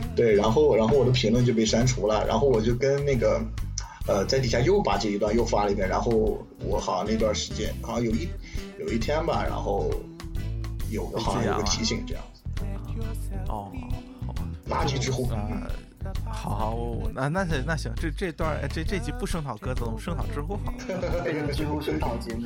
[0.16, 3.42] 对，然后然后我的评论就被删除了，然后我就跟那个
[4.08, 8.28] 呃在底下又把这一段又发了一遍，然后我好像那段时间好像有一
[8.80, 9.90] 有一天吧，然后
[10.90, 12.42] 有个好像有个提醒这样子。
[13.48, 13.72] 哦，
[14.70, 15.28] 垃圾知乎。
[15.30, 15.68] 啊，
[16.26, 16.76] 好，
[17.14, 21.24] 那那行那行，这这段这这集不声讨鸽子，我们声讨知乎好了。
[21.24, 22.44] 变成知乎声讨节目。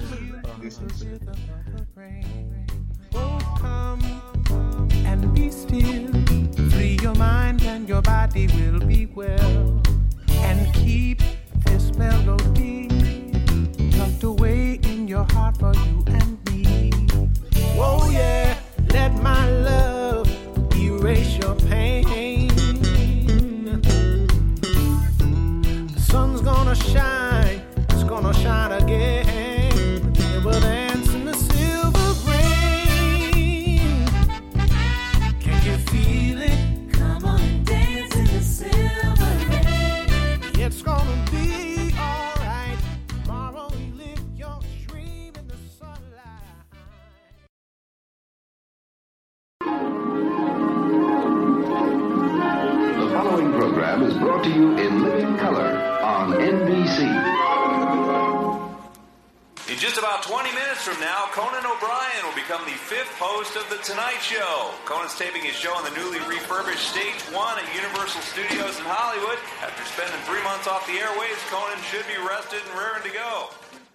[72.51, 73.49] And raring to go.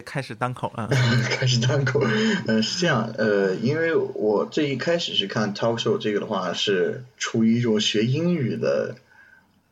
[0.05, 0.89] 开始单口了，
[1.31, 2.01] 开始单口，
[2.47, 8.97] 呃，是这样，呃，因为我最一开始去看 talk show 这个的话，是出于一种学英语的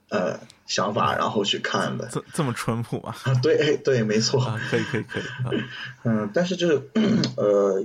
[0.08, 2.08] 呃想法，然后去看的。
[2.12, 3.16] 这这么淳朴啊？
[3.24, 4.40] 啊，对 对，没错。
[4.42, 5.50] 啊，可以可以可以啊，
[6.04, 6.80] 嗯，但是就是
[7.36, 7.84] 呃，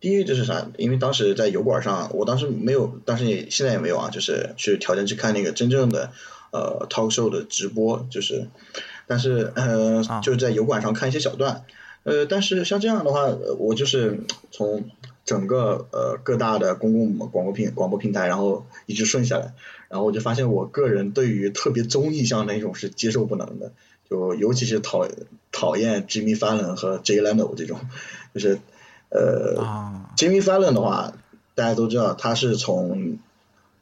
[0.00, 0.66] 第一就是啥？
[0.78, 6.12] 因为当时在油管上，我当时没有，当时也现在也没有啊，就是去条件去看那个真正的
[6.50, 8.48] 呃 talk show 的直播，就是，
[9.06, 10.20] 但是呃啊。
[10.20, 11.64] 就是在油管上看一些小段，
[12.04, 14.84] 呃，但是像这样的话，呃我就是从
[15.24, 19.54] 整个呃各大的公共广播平广播平台，然后一直顺下来，
[19.88, 23.72] 然后我就发现我个人对于特别综艺向那种是接受不能的，
[24.08, 25.06] 就尤其是讨
[25.52, 27.78] 讨厌 Jimmy Fallon 和 Jay Leno 这种，
[28.34, 28.58] 就是
[29.10, 30.10] 呃、啊。
[30.16, 31.12] Jimmy Fallon 的话，
[31.54, 33.18] 大家都知道他是从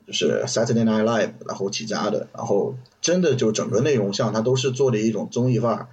[0.07, 5.89] 就是 Saturday Night Live 然后起家的，然后真的就整个内容像他都是做的一种综艺范儿，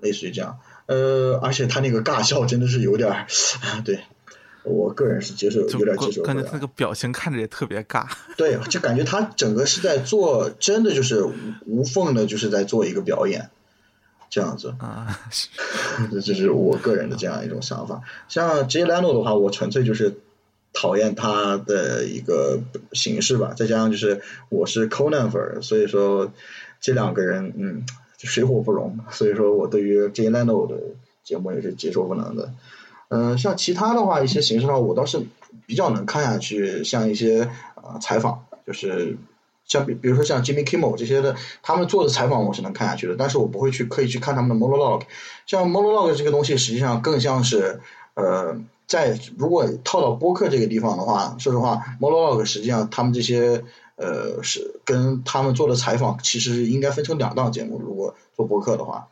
[0.00, 0.58] 类似于这样。
[0.86, 3.26] 呃，而且他那个尬笑真的是有点儿，
[3.84, 4.00] 对
[4.62, 6.50] 我个人是接受有点接受不了感觉。
[6.52, 8.06] 那个表情看着也特别尬。
[8.36, 11.32] 对，就感觉他整个是在做，真的就是无
[11.66, 13.48] 无缝的，就是在做一个表演，
[14.28, 14.74] 这样子。
[14.78, 15.18] 啊，
[16.12, 18.02] 这就是我个人的这样一种想法。
[18.28, 20.18] 像 Jay Leno 的话，我纯粹就是
[20.78, 22.60] 讨厌他的一个
[22.92, 26.30] 形式吧，再加上就是我是 Conan 粉儿，所以说
[26.82, 27.86] 这两个人嗯
[28.18, 30.76] 水火不容，所以说我对于 Jay Leno 的
[31.24, 32.52] 节目也是接受不能的。
[33.08, 35.22] 嗯、像其他的话，一些形式上我倒是
[35.64, 39.16] 比较能看下去，像一些呃采访，就是
[39.64, 45.04] 像比比如说像 Jimmy Kimmel 这些的，他们做的采访我是能看下去的，但是我不会去刻意去看他们的 monologue。
[45.46, 47.80] 像 monologue 这个东西，实际上更像是
[48.14, 53.64] 呃，在如果套到播客这个地方的话，说实话，monologue 实际上他们这些
[53.96, 59.08] 呃是跟他们做的采访其实应该分成两档节目，如果做播客的话。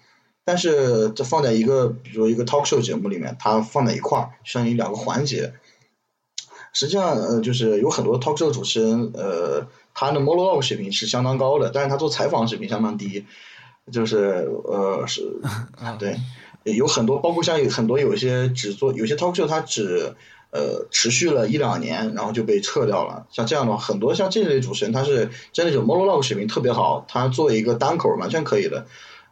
[0.46, 5.54] 但是这放在一个，比如说一个 talk show 节目里面，它放在一块儿，相当于两个环节。
[6.74, 13.24] 实际上，呃，就是有很多 talk show 主持人，呃，他的 monologue 水平是相当高的，但是他做采访水平相当低，
[13.90, 15.40] 就是呃是，
[15.98, 16.18] 对，
[16.64, 20.14] 有很多，包括像有很多有些只做有些 talk show，它只
[20.50, 23.26] 呃持续了一两年，然后就被撤掉了。
[23.30, 28.86] 像这样的话，很多像这类主持人，他是真的就 monologue 水平特别好，他做一个单口完全可以的。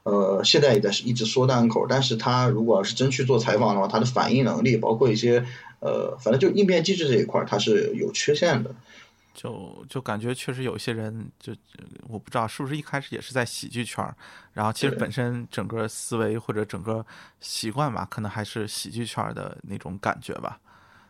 [0.05, 5.45] 呃，现在也在是一直说单口，但是他如果要是真去做采访的话，他的反应能力，包括一些
[5.79, 8.75] 呃，反正就应变机制这一块儿，它是有缺陷的。
[9.35, 11.55] 就就感觉确实有些人就
[12.09, 14.15] 我不知道是不是一开始也是在喜剧圈儿，
[14.53, 17.05] 然后其实本身整个思维或者整个
[17.41, 20.59] 习惯吧，可能还是喜剧圈儿的那种感觉吧。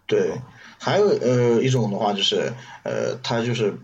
[0.06, 0.40] 对，
[0.78, 2.52] 还有呃一种的话就是
[2.84, 3.74] 呃，他就是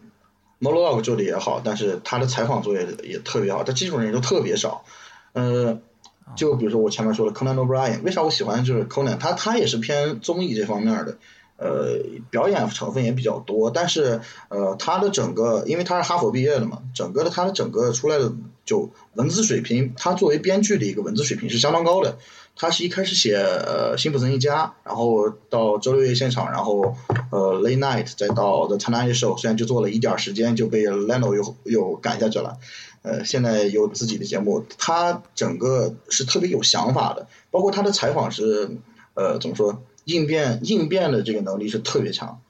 [0.61, 4.85] monologue 做的也好，但是他的采访做的也也特别好，但这种人都特别少。
[5.33, 5.81] 呃，
[6.37, 11.19] 就比如说我前面说的 Conan O'Brien，为啥我喜欢就是 Conan，他他也是偏综艺这方面的。
[11.59, 11.99] 呃，
[12.31, 18.33] 表演成分也比较多，但是呃，他的整个，因为他是哈佛毕业的嘛，整个的他的整个出来的
[18.65, 22.17] 就文字水平，他作为编剧的一个文字水平是相当高的。
[22.61, 26.97] 他是一开始写呃《辛普森一家》，然后到周六夜现场，然后
[27.31, 32.59] 呃 Late Night，再到 The Tonight Show，虽然就做了一点时间就被 Leno 又又赶下去了，
[33.03, 38.77] 呃，现在有自己的节目，他整个是特别有想法的，包括他的采访是
[39.15, 42.41] 呃怎么说，应变应变的这个能力是特别强。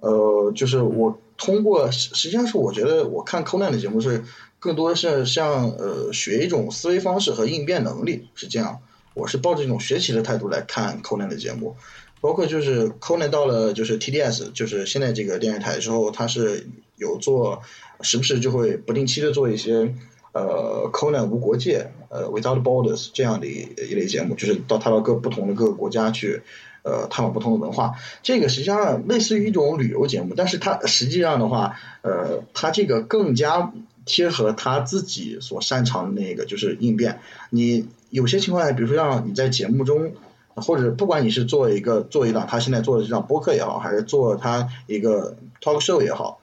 [0.00, 4.24] 呃，就是我通过实际上是我觉得我看 Conan 的节目是
[4.60, 8.78] 更多是像呃学一种思维方式和应变能力是这样，
[9.14, 11.76] 我是抱着一种学习的态度来看 Conan 的节目，
[12.20, 17.62] 包括就是 Conan 到了就是 TDS 就是现在这个电视台之后，它是有做
[18.00, 19.94] 时不时就会不定期的做一些
[20.32, 26.42] 呃 Conan 无国界呃 Without Borders 这样的一一类节目，就是到他到各不同的各个国家去。
[26.82, 33.72] 呃，探访不同的文化，这个实际上类似于一种旅游节目，但是它实际上的话，呃，它这个更加
[34.04, 37.20] 贴合他自己所擅长的那个，就是应变。
[37.50, 40.12] 你有些情况下，比如说让你在节目中，
[40.56, 46.40] 或者不管你是做一个做一档他现在做的这档播客也好，还是做他一个 talk show 也好，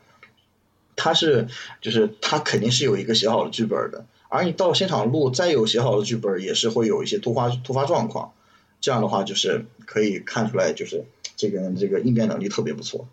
[0.95, 1.49] 他是
[1.81, 8.31] 就是他肯定是有一个写好的剧本的，而你到现场录，再有写好的剧本，也是会有一些突发突发状况。
[8.81, 11.03] 这样的话，就是可以看出来，就是
[11.35, 13.07] 这个人这个应变能力特别不错。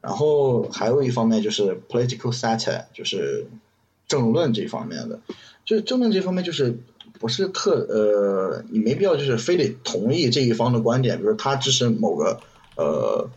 [0.00, 3.46] 然后还有一方面就是 political satire，就是
[4.06, 5.20] 政论这方面的。
[5.64, 6.78] 就是政论这方面，就是
[7.18, 12.40] 不是特呃，你没必要就是非得同意这一方的观点，比如他支持某个
[12.76, 13.30] 呃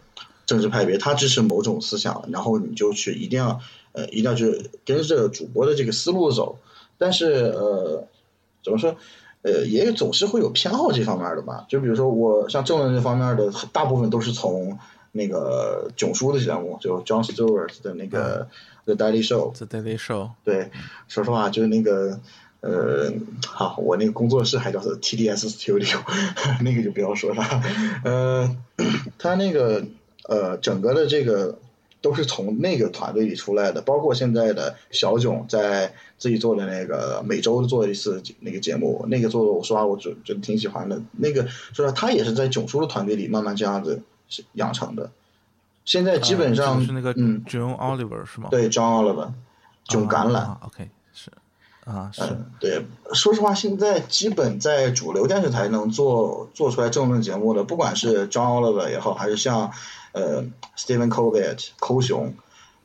[0.45, 3.61] 政治派别，他支持某种思想，然后你就去一定要
[3.93, 6.59] 呃一定要去跟着主播的这个思路走。
[6.97, 8.07] 但是呃，
[8.61, 8.97] 怎么说？
[9.47, 11.65] 呃，也总是会有偏好这方面的吧。
[11.69, 14.77] 就比如说我像政论这方面的，大部分都是从
[15.13, 18.49] 那个囧叔的节目，就 John Stewart 的那个
[18.83, 19.53] The Daily Show。
[19.53, 20.69] The Daily Show，对，
[21.07, 22.19] 说实话，就是那个
[22.59, 23.13] 呃，
[23.47, 25.99] 好，我那个工作室还叫做 TDS Studio，
[26.61, 27.43] 那个就不要说了。
[28.03, 28.57] 呃，
[29.17, 29.85] 他那个
[30.27, 31.57] 呃，整个的这个
[32.01, 41.01] 都是从那个团队里出来的，包括现在的小囧在自己做的那个每周做一次那个节目，那个做的我说实话我觉觉得挺喜欢的。
[41.13, 44.01] 那个说实话，他也是在囧叔的团队里慢慢这样子
[44.53, 45.09] 养成的。
[45.85, 48.49] 现在基本上、啊是那个嗯，John Oliver 是吗？
[48.51, 49.31] 对，John Oliver，
[49.85, 50.39] 囧橄榄。
[50.39, 50.89] 啊，OK，是
[51.87, 52.21] 啊，是。
[52.23, 59.71] 嗯，对，说实话，现在基本在主流电视台能做做出来政论节目的，不管是 John Oliver 也好，还是像
[60.11, 60.43] 呃
[60.77, 62.33] Stephen Colbert 抠熊，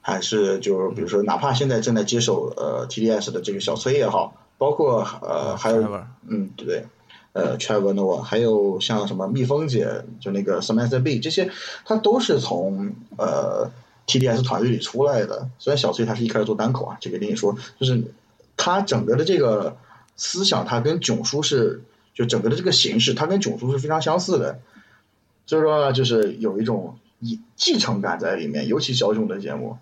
[0.01, 5.83] 还是就是比如说，哪怕现在正在接手呃 TDS 的这个小崔也好，包括呃还有
[6.29, 6.87] 嗯对，
[7.33, 11.51] 呃 Trevor Noah，还有像什么蜜蜂姐，就那个 Samantha B 这些，
[11.85, 13.69] 他都是从呃
[14.07, 15.49] TDS 团队里出来的。
[15.59, 18.05] 虽然小崔他是一开始做单口啊，这个跟你说，就是
[18.57, 19.77] 他整个的这个
[20.17, 21.83] 思想，他跟囧叔是
[22.15, 24.61] 就整个的这个形式，他跟囧叔是非常相似的。
[25.47, 29.79] 所以说呢，就是有一种继继承感在里面，尤其小囧的节目。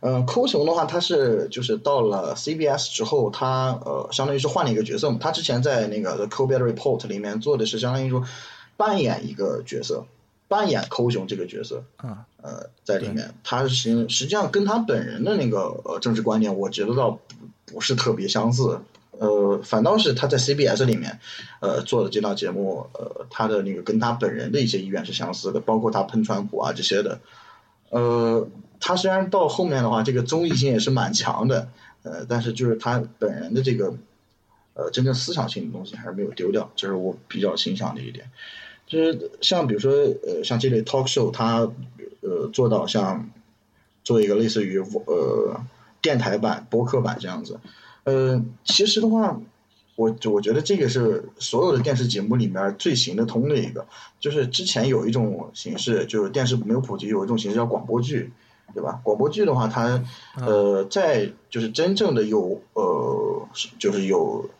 [0.00, 5.18] 呃，抠熊的话，他是就是到了 CBS 之后，他呃，相当于是换了一个角色嘛。
[5.20, 8.24] 他之前在那个《The Colbert Report》里面做的是相当于说
[8.76, 10.06] 扮演一个角色，
[10.52, 11.82] 扮演抠熊这个角色。
[11.96, 18.78] 啊，呃，在里面，他实实际上跟他本人的那个呃政治观念，我觉得倒不不是特别相似。
[19.18, 21.18] 呃，反倒是他在 CBS 里面，
[21.60, 27.20] 呃做的这档节目，呃，他的那个跟他本人的一些意愿是相似的，包括他喷川普啊这些的。
[27.90, 28.46] 呃，
[28.80, 31.68] 他虽然到后面的话，这个综艺性也是蛮强的，
[32.02, 33.94] 呃，但是就是他本人的这个
[34.74, 38.30] 呃真正思想性的东西还是没有丢掉，这是我比较欣赏的一点。
[38.92, 41.60] 就是像比如说呃像这类 talk show，它
[42.20, 43.30] 呃做到像
[44.04, 45.58] 做一个类似于呃
[46.02, 47.58] 电台版、播客版这样子，
[48.04, 49.40] 呃，其实的话，
[49.96, 53.86] 我我觉得这个是所有的电视节目里面最行得通的一个。
[54.20, 58.30] 就是之前有一种形式，就是电视没有普及，有一种形式叫广播剧，
[58.74, 59.00] 对吧？
[59.02, 60.04] 广播剧的话，它
[60.36, 64.50] 呃在就是真正的有呃就是有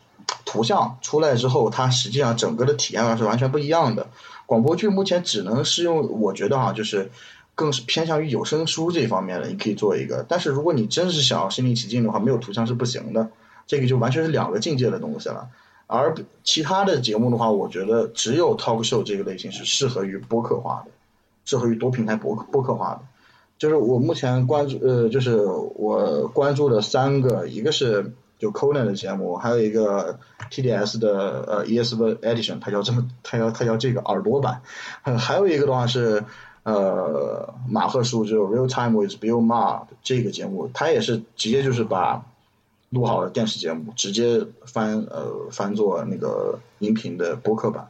[0.45, 4.07] 图像出来之后，它实际上整个的体验上是完全不一样的。
[4.45, 7.09] 广播剧目前只能是用，我觉得哈，就是
[7.55, 10.25] 更是偏向于有声书这方面的，你可以做一个。
[10.27, 13.29] 但是如果你真是想要身临其境的话，没有图像是不行的，
[13.67, 15.47] 这个就完全是两个境界的东西了。
[15.87, 20.91] 而其他的节目的话，我觉得只有 talk show 这个类型是适合于播客化的，
[21.45, 23.01] 适合于多平台播播客化的。
[23.57, 28.13] 就是我目前关注呃，就是我关注的三个，一个是
[28.43, 30.19] 有 Conan 的节目，还有一个
[30.51, 34.61] TDS 的呃 ESV Edition，它叫这么它叫它叫这个耳朵版，
[35.17, 36.25] 还有一个的话是
[36.63, 42.25] 呃马赫叔就是 Real Time with Bill Maher 这个节目，它也是直接就是把
[42.89, 47.87] 录好的电视节目直接翻呃翻做那个音频的播客版。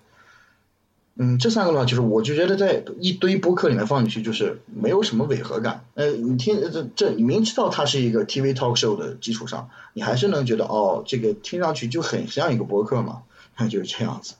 [1.15, 5.85] 嗯，这三个的话，就是我就觉得在一堆播客里面放进去，就是没有什么违和感。
[5.93, 13.21] 呃，你听这这，你明知道它是一个 TV talk show 的基础上，你还是能觉得哦，这个听上去就很像一个播客嘛，
[13.57, 14.33] 那 就是这样子。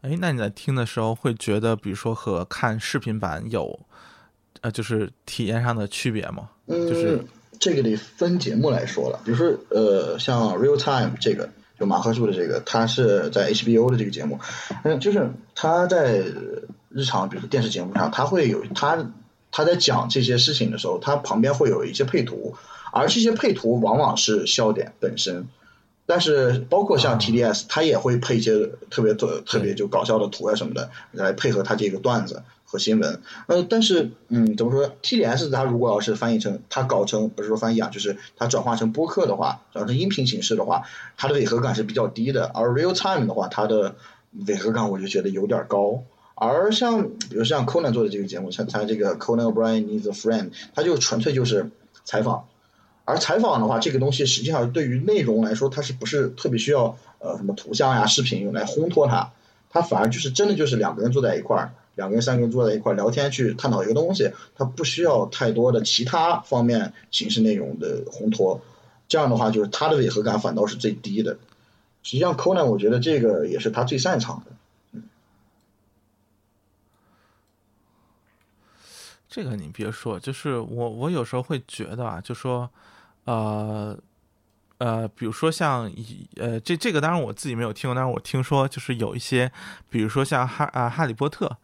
[0.00, 3.78] 哎，那你在听的时候会觉得，比如说和看视频版有，
[4.62, 6.48] 呃，就是体验上的区别吗？
[6.66, 7.28] 就是嗯，
[7.58, 9.20] 这个得分节目来说了。
[9.26, 11.50] 比如说，呃，像 Real Time 这个，
[11.80, 14.38] 就马赫数的这个，他是在 HBO 的这个节目，
[14.84, 16.22] 嗯，就是他在
[16.90, 19.10] 日常，比如说电视节目上，他会有他
[19.50, 22.54] 他在讲这些事情的时候，他旁边会有一些配图，
[22.92, 25.48] 而这些配图往往是笑点本身。
[26.10, 33.20] 但是包括像 TDS，它也会配一些特别特特别就搞笑的图啊什么的，来配合它这个段子和新闻。
[33.46, 40.82] 呃，但是嗯，怎么说？TDS 它如果要是翻译成，它搞成不是说翻译啊，就是它转化成播客的话，转化成音频形式的话，
[41.16, 42.50] 它的违和感是比较低的。
[42.52, 43.94] 而 Real Time 的话，它的
[44.48, 46.02] 违和感我就觉得有点高。
[46.34, 51.70] 而像比如像 Conan 做的这个节目，像他这个 Conan O'Brien Needs a Friend，它就纯粹就是
[52.04, 52.46] 采访。
[53.10, 59.32] 而采访的话，这个东西实际上对于内容来说，它是不是特别需要呃什么图像呀、视频用来烘托它？
[59.68, 68.60] 它反而就是真的就是两个人坐在一块儿，两个人、三个人坐在一块儿聊天去探讨一个东西，它不需要太多的其他方面形式内容的烘托。
[69.08, 71.38] 这样的话，就是它的违和感反倒是最低的。
[72.02, 75.00] 实际上，Conan 我觉得这个也是他最擅长的。
[79.28, 82.68] 这个你别说，就是我我有时候会觉得啊，就说，
[83.24, 83.98] 呃
[84.78, 89.52] 呃，比如说像一呃这这个当然我自己没有听过，但是我听说就是有一些，
[89.88, 91.58] 比如说像哈啊哈利波特，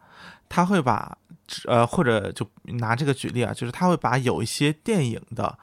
[0.47, 1.17] 他会把
[1.65, 5.57] 呃或者就拿这个举例啊，就是他会把有一些电影的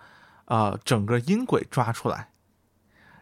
[0.47, 2.31] 呃整个音轨抓出来，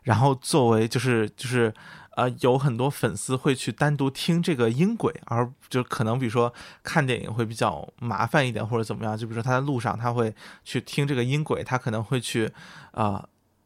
[0.03, 1.73] 然后作为就是就是
[2.17, 6.53] 呃有很多粉丝会去单独听这个音轨，而就可能比如说
[6.83, 10.35] 看电影会比较麻烦一点或者怎么样，就比如说他在路上他会
[10.65, 12.51] 去听这个音轨，他可能会去
[12.93, 13.25] 啊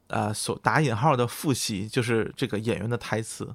[0.08, 3.54] 呃所打引号的复习，就是这个演员的台词，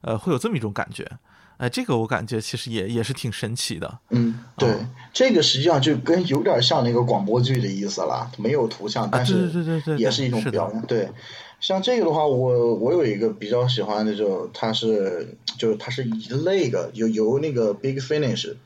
[0.00, 1.10] 呃会有这么一种感觉。
[1.58, 4.00] 哎，这个我感觉其实也也是挺神奇的。
[4.10, 9.48] 嗯，对，这个实际上就跟有点像那个广播剧的意思了，没有图像，但是
[9.96, 10.82] 也是一种表演。
[10.86, 11.08] 对，
[11.62, 18.56] 像这个的话，我我有一个比较喜欢的就它是就是它是一类的由由那个 Big Finish，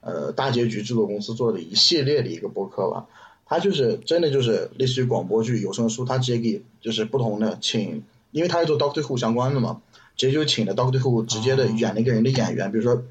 [0.00, 3.06] 呃大结局制作公司做的一系列的一个播客吧。
[3.44, 9.82] 它就是真的就是类似于广播剧、有声书，它直接给就是不同的请，因为它是做 Doctor Who 相关的嘛，
[10.16, 13.02] 直接就请了 Doctor Who 直接的演那个人的演员，比如说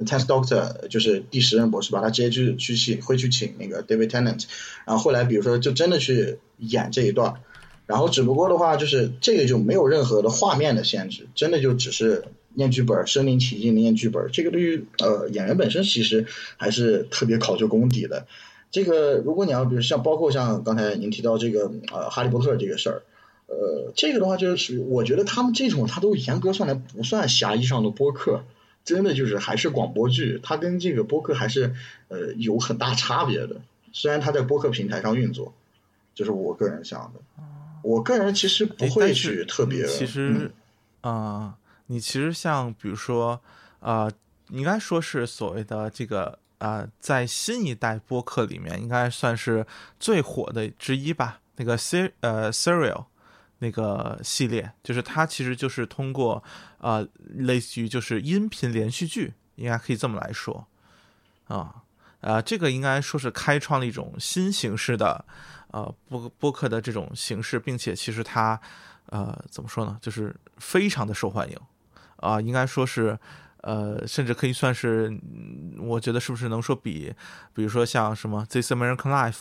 [0.00, 4.44] Tenth Doctor 就是第十任博士吧，他直接去去请会去请那个 David Tennant，
[4.86, 7.40] 然后后来比如说就真的去演这一段儿，
[7.86, 12.24] 然后只不过的话就是这个就没有任何的画面的限制，真的就只是
[12.54, 16.26] 念剧本，身临其境的念剧本，这个对于呃演员本身其实
[16.56, 18.26] 还是特别考究功底的。
[18.72, 23.02] 这个如果你要比如像包括像刚才您提到这个呃哈利波特这个事儿，
[23.46, 28.42] 呃，这个的话就是属于，我觉得他们这种，它都严格算来不算狭义上的播客，
[28.84, 31.74] 真的就是还是广播剧，它跟这个播客还是
[32.08, 33.60] 呃有很大差别的。
[33.92, 35.54] 虽然它在播客平台上运作，
[36.16, 37.44] 这是我个人想的。
[37.86, 40.54] 我个人其实不会去特别，其嗯实，
[41.02, 41.56] 啊、
[41.86, 43.40] 你其实像比如说，
[43.78, 44.10] 呃，
[44.48, 49.64] 应该说是所谓的这个呃，在新一代播客里面，应该算是
[50.00, 51.40] 最火的之一吧。
[51.58, 53.04] 那个 ser 呃 serial
[53.60, 56.42] 那个系列，就是它其实就是通过
[56.78, 60.66] 呃，类似于就是音频连续剧，应该可以这么来说
[61.46, 61.82] 啊。
[62.22, 65.24] 啊，这个应该说是开创了一种新形式的
[65.72, 68.60] 呃播播客的这种形式，并且其实它
[69.06, 71.58] 呃怎么说呢，就是非常的受欢迎
[72.16, 73.18] 啊、应该说是
[73.60, 75.12] 呃，甚至可以算是，
[75.78, 77.12] 我觉得是不是能说比，
[77.52, 79.32] 比如说像什么《This American Life》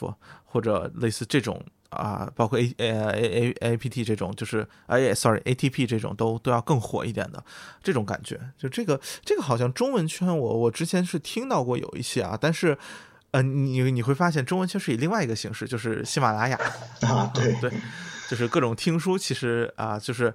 [0.44, 7.42] 或者类似这种啊、包括 A A A A APT 这种，就是哎，sorry A T P 这种都都要更火一点的
[7.82, 8.40] 这种感觉。
[8.58, 12.78] 就这个这个好像中文圈我我之前是听到过有一些啊，但是。
[13.36, 16.58] 呃，你你会发现中文圈是以另外一个形式，就是喜马拉雅，
[17.02, 17.52] 啊，对。
[17.60, 17.70] 对，
[18.30, 20.34] 就是各种听书，其实啊、就是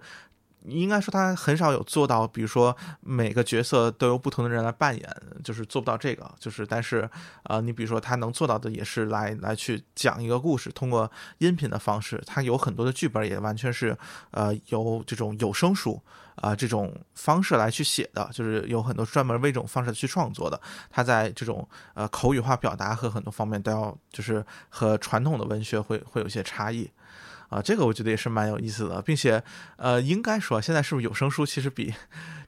[0.65, 7.09] 应该说他很少有做到，比如说每个角色都由不同的人来扮演，就是做不到这个，就是但是、
[7.45, 13.97] 呃你比如说他能做到的也是来来去讲一个故事，通过音频的方式，他有很多的剧本也完全是
[14.31, 16.01] 呃由这种有声书。
[16.37, 20.59] 啊、这种方式来去写的，就是有很多专门为这种方式去创作的。
[20.89, 26.91] 他在这种呃口语化表达和很多方面都要，就是和传统的文学会会有些差异。
[27.51, 29.43] 啊，这个我觉得也是蛮有意思的，并且，
[29.77, 31.93] 呃，应该说现在是不是有声书其实比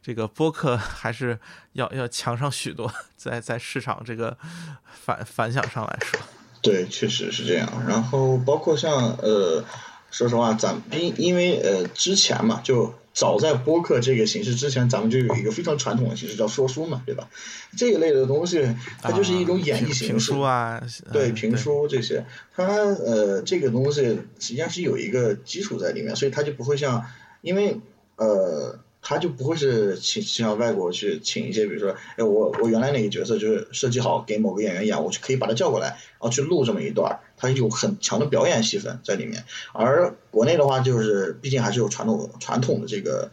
[0.00, 1.38] 这个播客还是
[1.72, 4.38] 要要强上许多，在在市场这个
[4.84, 6.20] 反反响上来说，
[6.62, 7.68] 对，确实是这样。
[7.86, 9.64] 然后包括像呃，
[10.10, 17.28] 说实话，咱因因为呃之前嘛，就早在播客这个形式之前，咱们就有一个非常传统的形式叫说书嘛，对吧？
[17.76, 20.06] 这一类的东西，它就是一种演绎形式。
[20.06, 20.82] 评书啊，
[21.12, 24.02] 对嗯评书这些，它呃这个东西
[24.38, 27.04] 实际上是有一个基础在里面，所以它就不会像，
[27.42, 27.80] 因为
[28.16, 39.44] 呃它就不会是请像外国去请一些，比如说，哎我我原来那个角色就是设计好给某个演员演，我就可以把他叫过来，然后去录这么一段儿，它有很强的表演戏份在里面。
[39.72, 43.32] 而国内的话，就是毕竟还是有传统传统的这个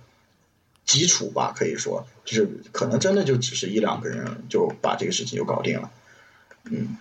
[0.84, 5.92] 基础吧，可以说就是可能真的就只是一两个人就把这个事情就搞定了。
[6.66, 6.98] 嗯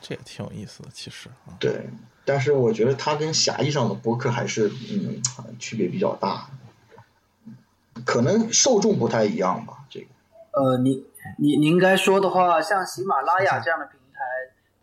[0.00, 1.88] 这也挺有意思的，其实啊，对，
[2.24, 5.20] 但是我觉得它跟狭义上的播客还是嗯
[5.58, 6.48] 区别比较大，
[8.04, 9.84] 可能受众不太一样吧。
[9.90, 10.06] 这个
[10.52, 11.04] 呃，你
[11.38, 14.05] 你你应该说的话，像喜马拉雅这样的平台，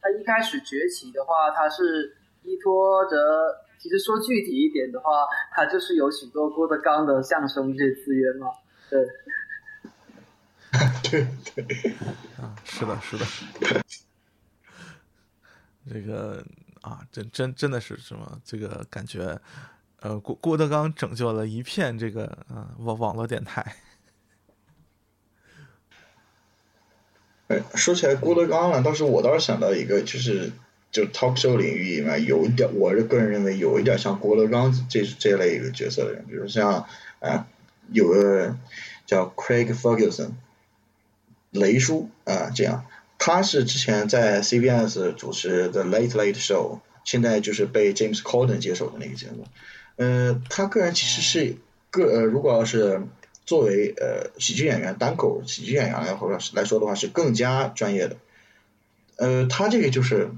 [0.03, 3.15] 它一开始崛起的话，他是依托着，
[3.79, 8.47] 其实说具体一点的话，他就是有许多郭德纲的相声这些资源嘛。
[8.89, 9.07] 对，
[11.09, 11.25] 对
[11.55, 11.91] 对，
[12.37, 13.25] 啊，是的，是的，
[15.89, 16.43] 这个
[16.81, 18.41] 啊，真真真的是什么？
[18.43, 19.39] 这个感觉，
[20.01, 23.73] 呃，郭郭德纲拯救了一片这个呃网网络电台。
[27.75, 30.51] 说起来郭德纲了，倒是我倒是想到一个，就是
[30.91, 36.85] 就 talk show 领域里面有一点，我是个人认为有一点像郭德纲这这类一个角色的人，比如像
[37.19, 37.47] 啊、
[37.91, 38.55] 有个
[39.05, 40.31] 叫 Craig Ferguson，
[41.51, 42.85] 雷叔啊、这样，
[43.17, 49.45] 他是之前在 CBS 主持 The Late Late Show，现在就是被 James Corden 接手的那个节目。
[49.95, 51.55] 呃，他个人其实是
[51.91, 53.01] 个呃，如果要是
[53.45, 58.15] 作为呃喜剧演员单口喜剧演员来或者来说的话，是更加专业的。
[59.17, 60.29] 呃，他这个就是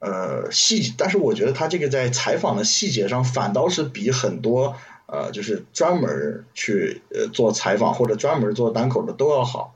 [0.00, 4.76] 呃细，但是我觉得他这个在采访的细节上，反倒是比很多
[5.06, 9.74] 呃就是专门去呃做采访或者专门做单口的都要好。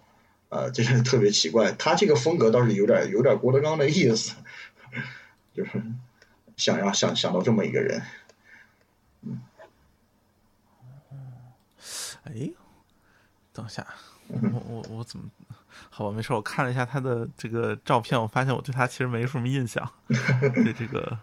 [0.50, 4.32] 呃，这是特别奇怪，他这个风格倒是有点有点郭德纲的意思，
[5.54, 5.70] 就是
[6.56, 8.02] 想要想想到这么一个人。
[12.24, 12.50] 哎，
[13.52, 13.86] 等一下，
[14.28, 15.24] 我我我怎么？
[15.90, 19.88] 好吧，没事，我看了一下他的这个照片，我发现我对他其实没什么印象。
[20.08, 21.18] 对这个，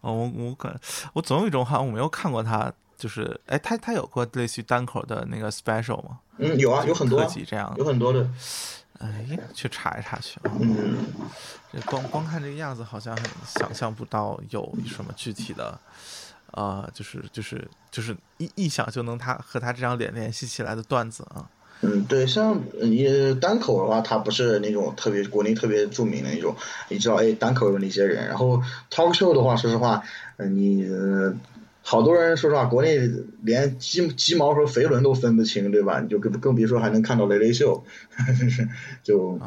[0.00, 0.78] 哦，我我感
[1.12, 6.20] 我总有一种好像我没有看过他，就是哎，他他有过类似于单口的那个 special 吗？
[6.38, 7.74] 嗯，有啊，有很多特啊辑这样。
[7.76, 8.28] 有很多的。
[9.00, 10.52] 哎，去查一查去啊。
[10.60, 11.06] 嗯，
[11.72, 15.78] 这光光看这个样子，好像很想象不到有什么具体的，
[16.52, 21.48] 呃，就是就是就是一一想就能他和他这张脸联系起来的段子啊。
[21.82, 26.54] 嗯，对，像你单口的话，他不是那种特别国内特别著名的那种，
[26.88, 28.26] 你知道，哎，单口有哪些人？
[28.28, 30.02] 然后 talk show 的话，说实话，
[30.36, 31.34] 呃你、呃
[31.82, 32.98] 好多人说实话，国内
[33.42, 35.98] 连鸡鸡毛和肥伦都分不清，对吧？
[36.00, 37.82] 你就更更别说还能看到雷雷秀，
[39.02, 39.40] 就，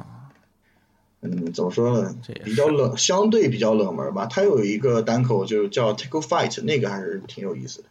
[1.24, 2.14] 嗯，怎么说呢？
[2.44, 4.26] 比较冷，相对比较冷门吧。
[4.26, 7.88] 它有一个单口就叫 Take a Fight，那个还是挺有意思的。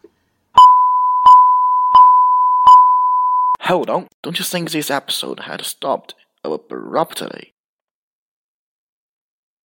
[3.64, 7.52] Hold on, don't you think this episode had stopped abruptly?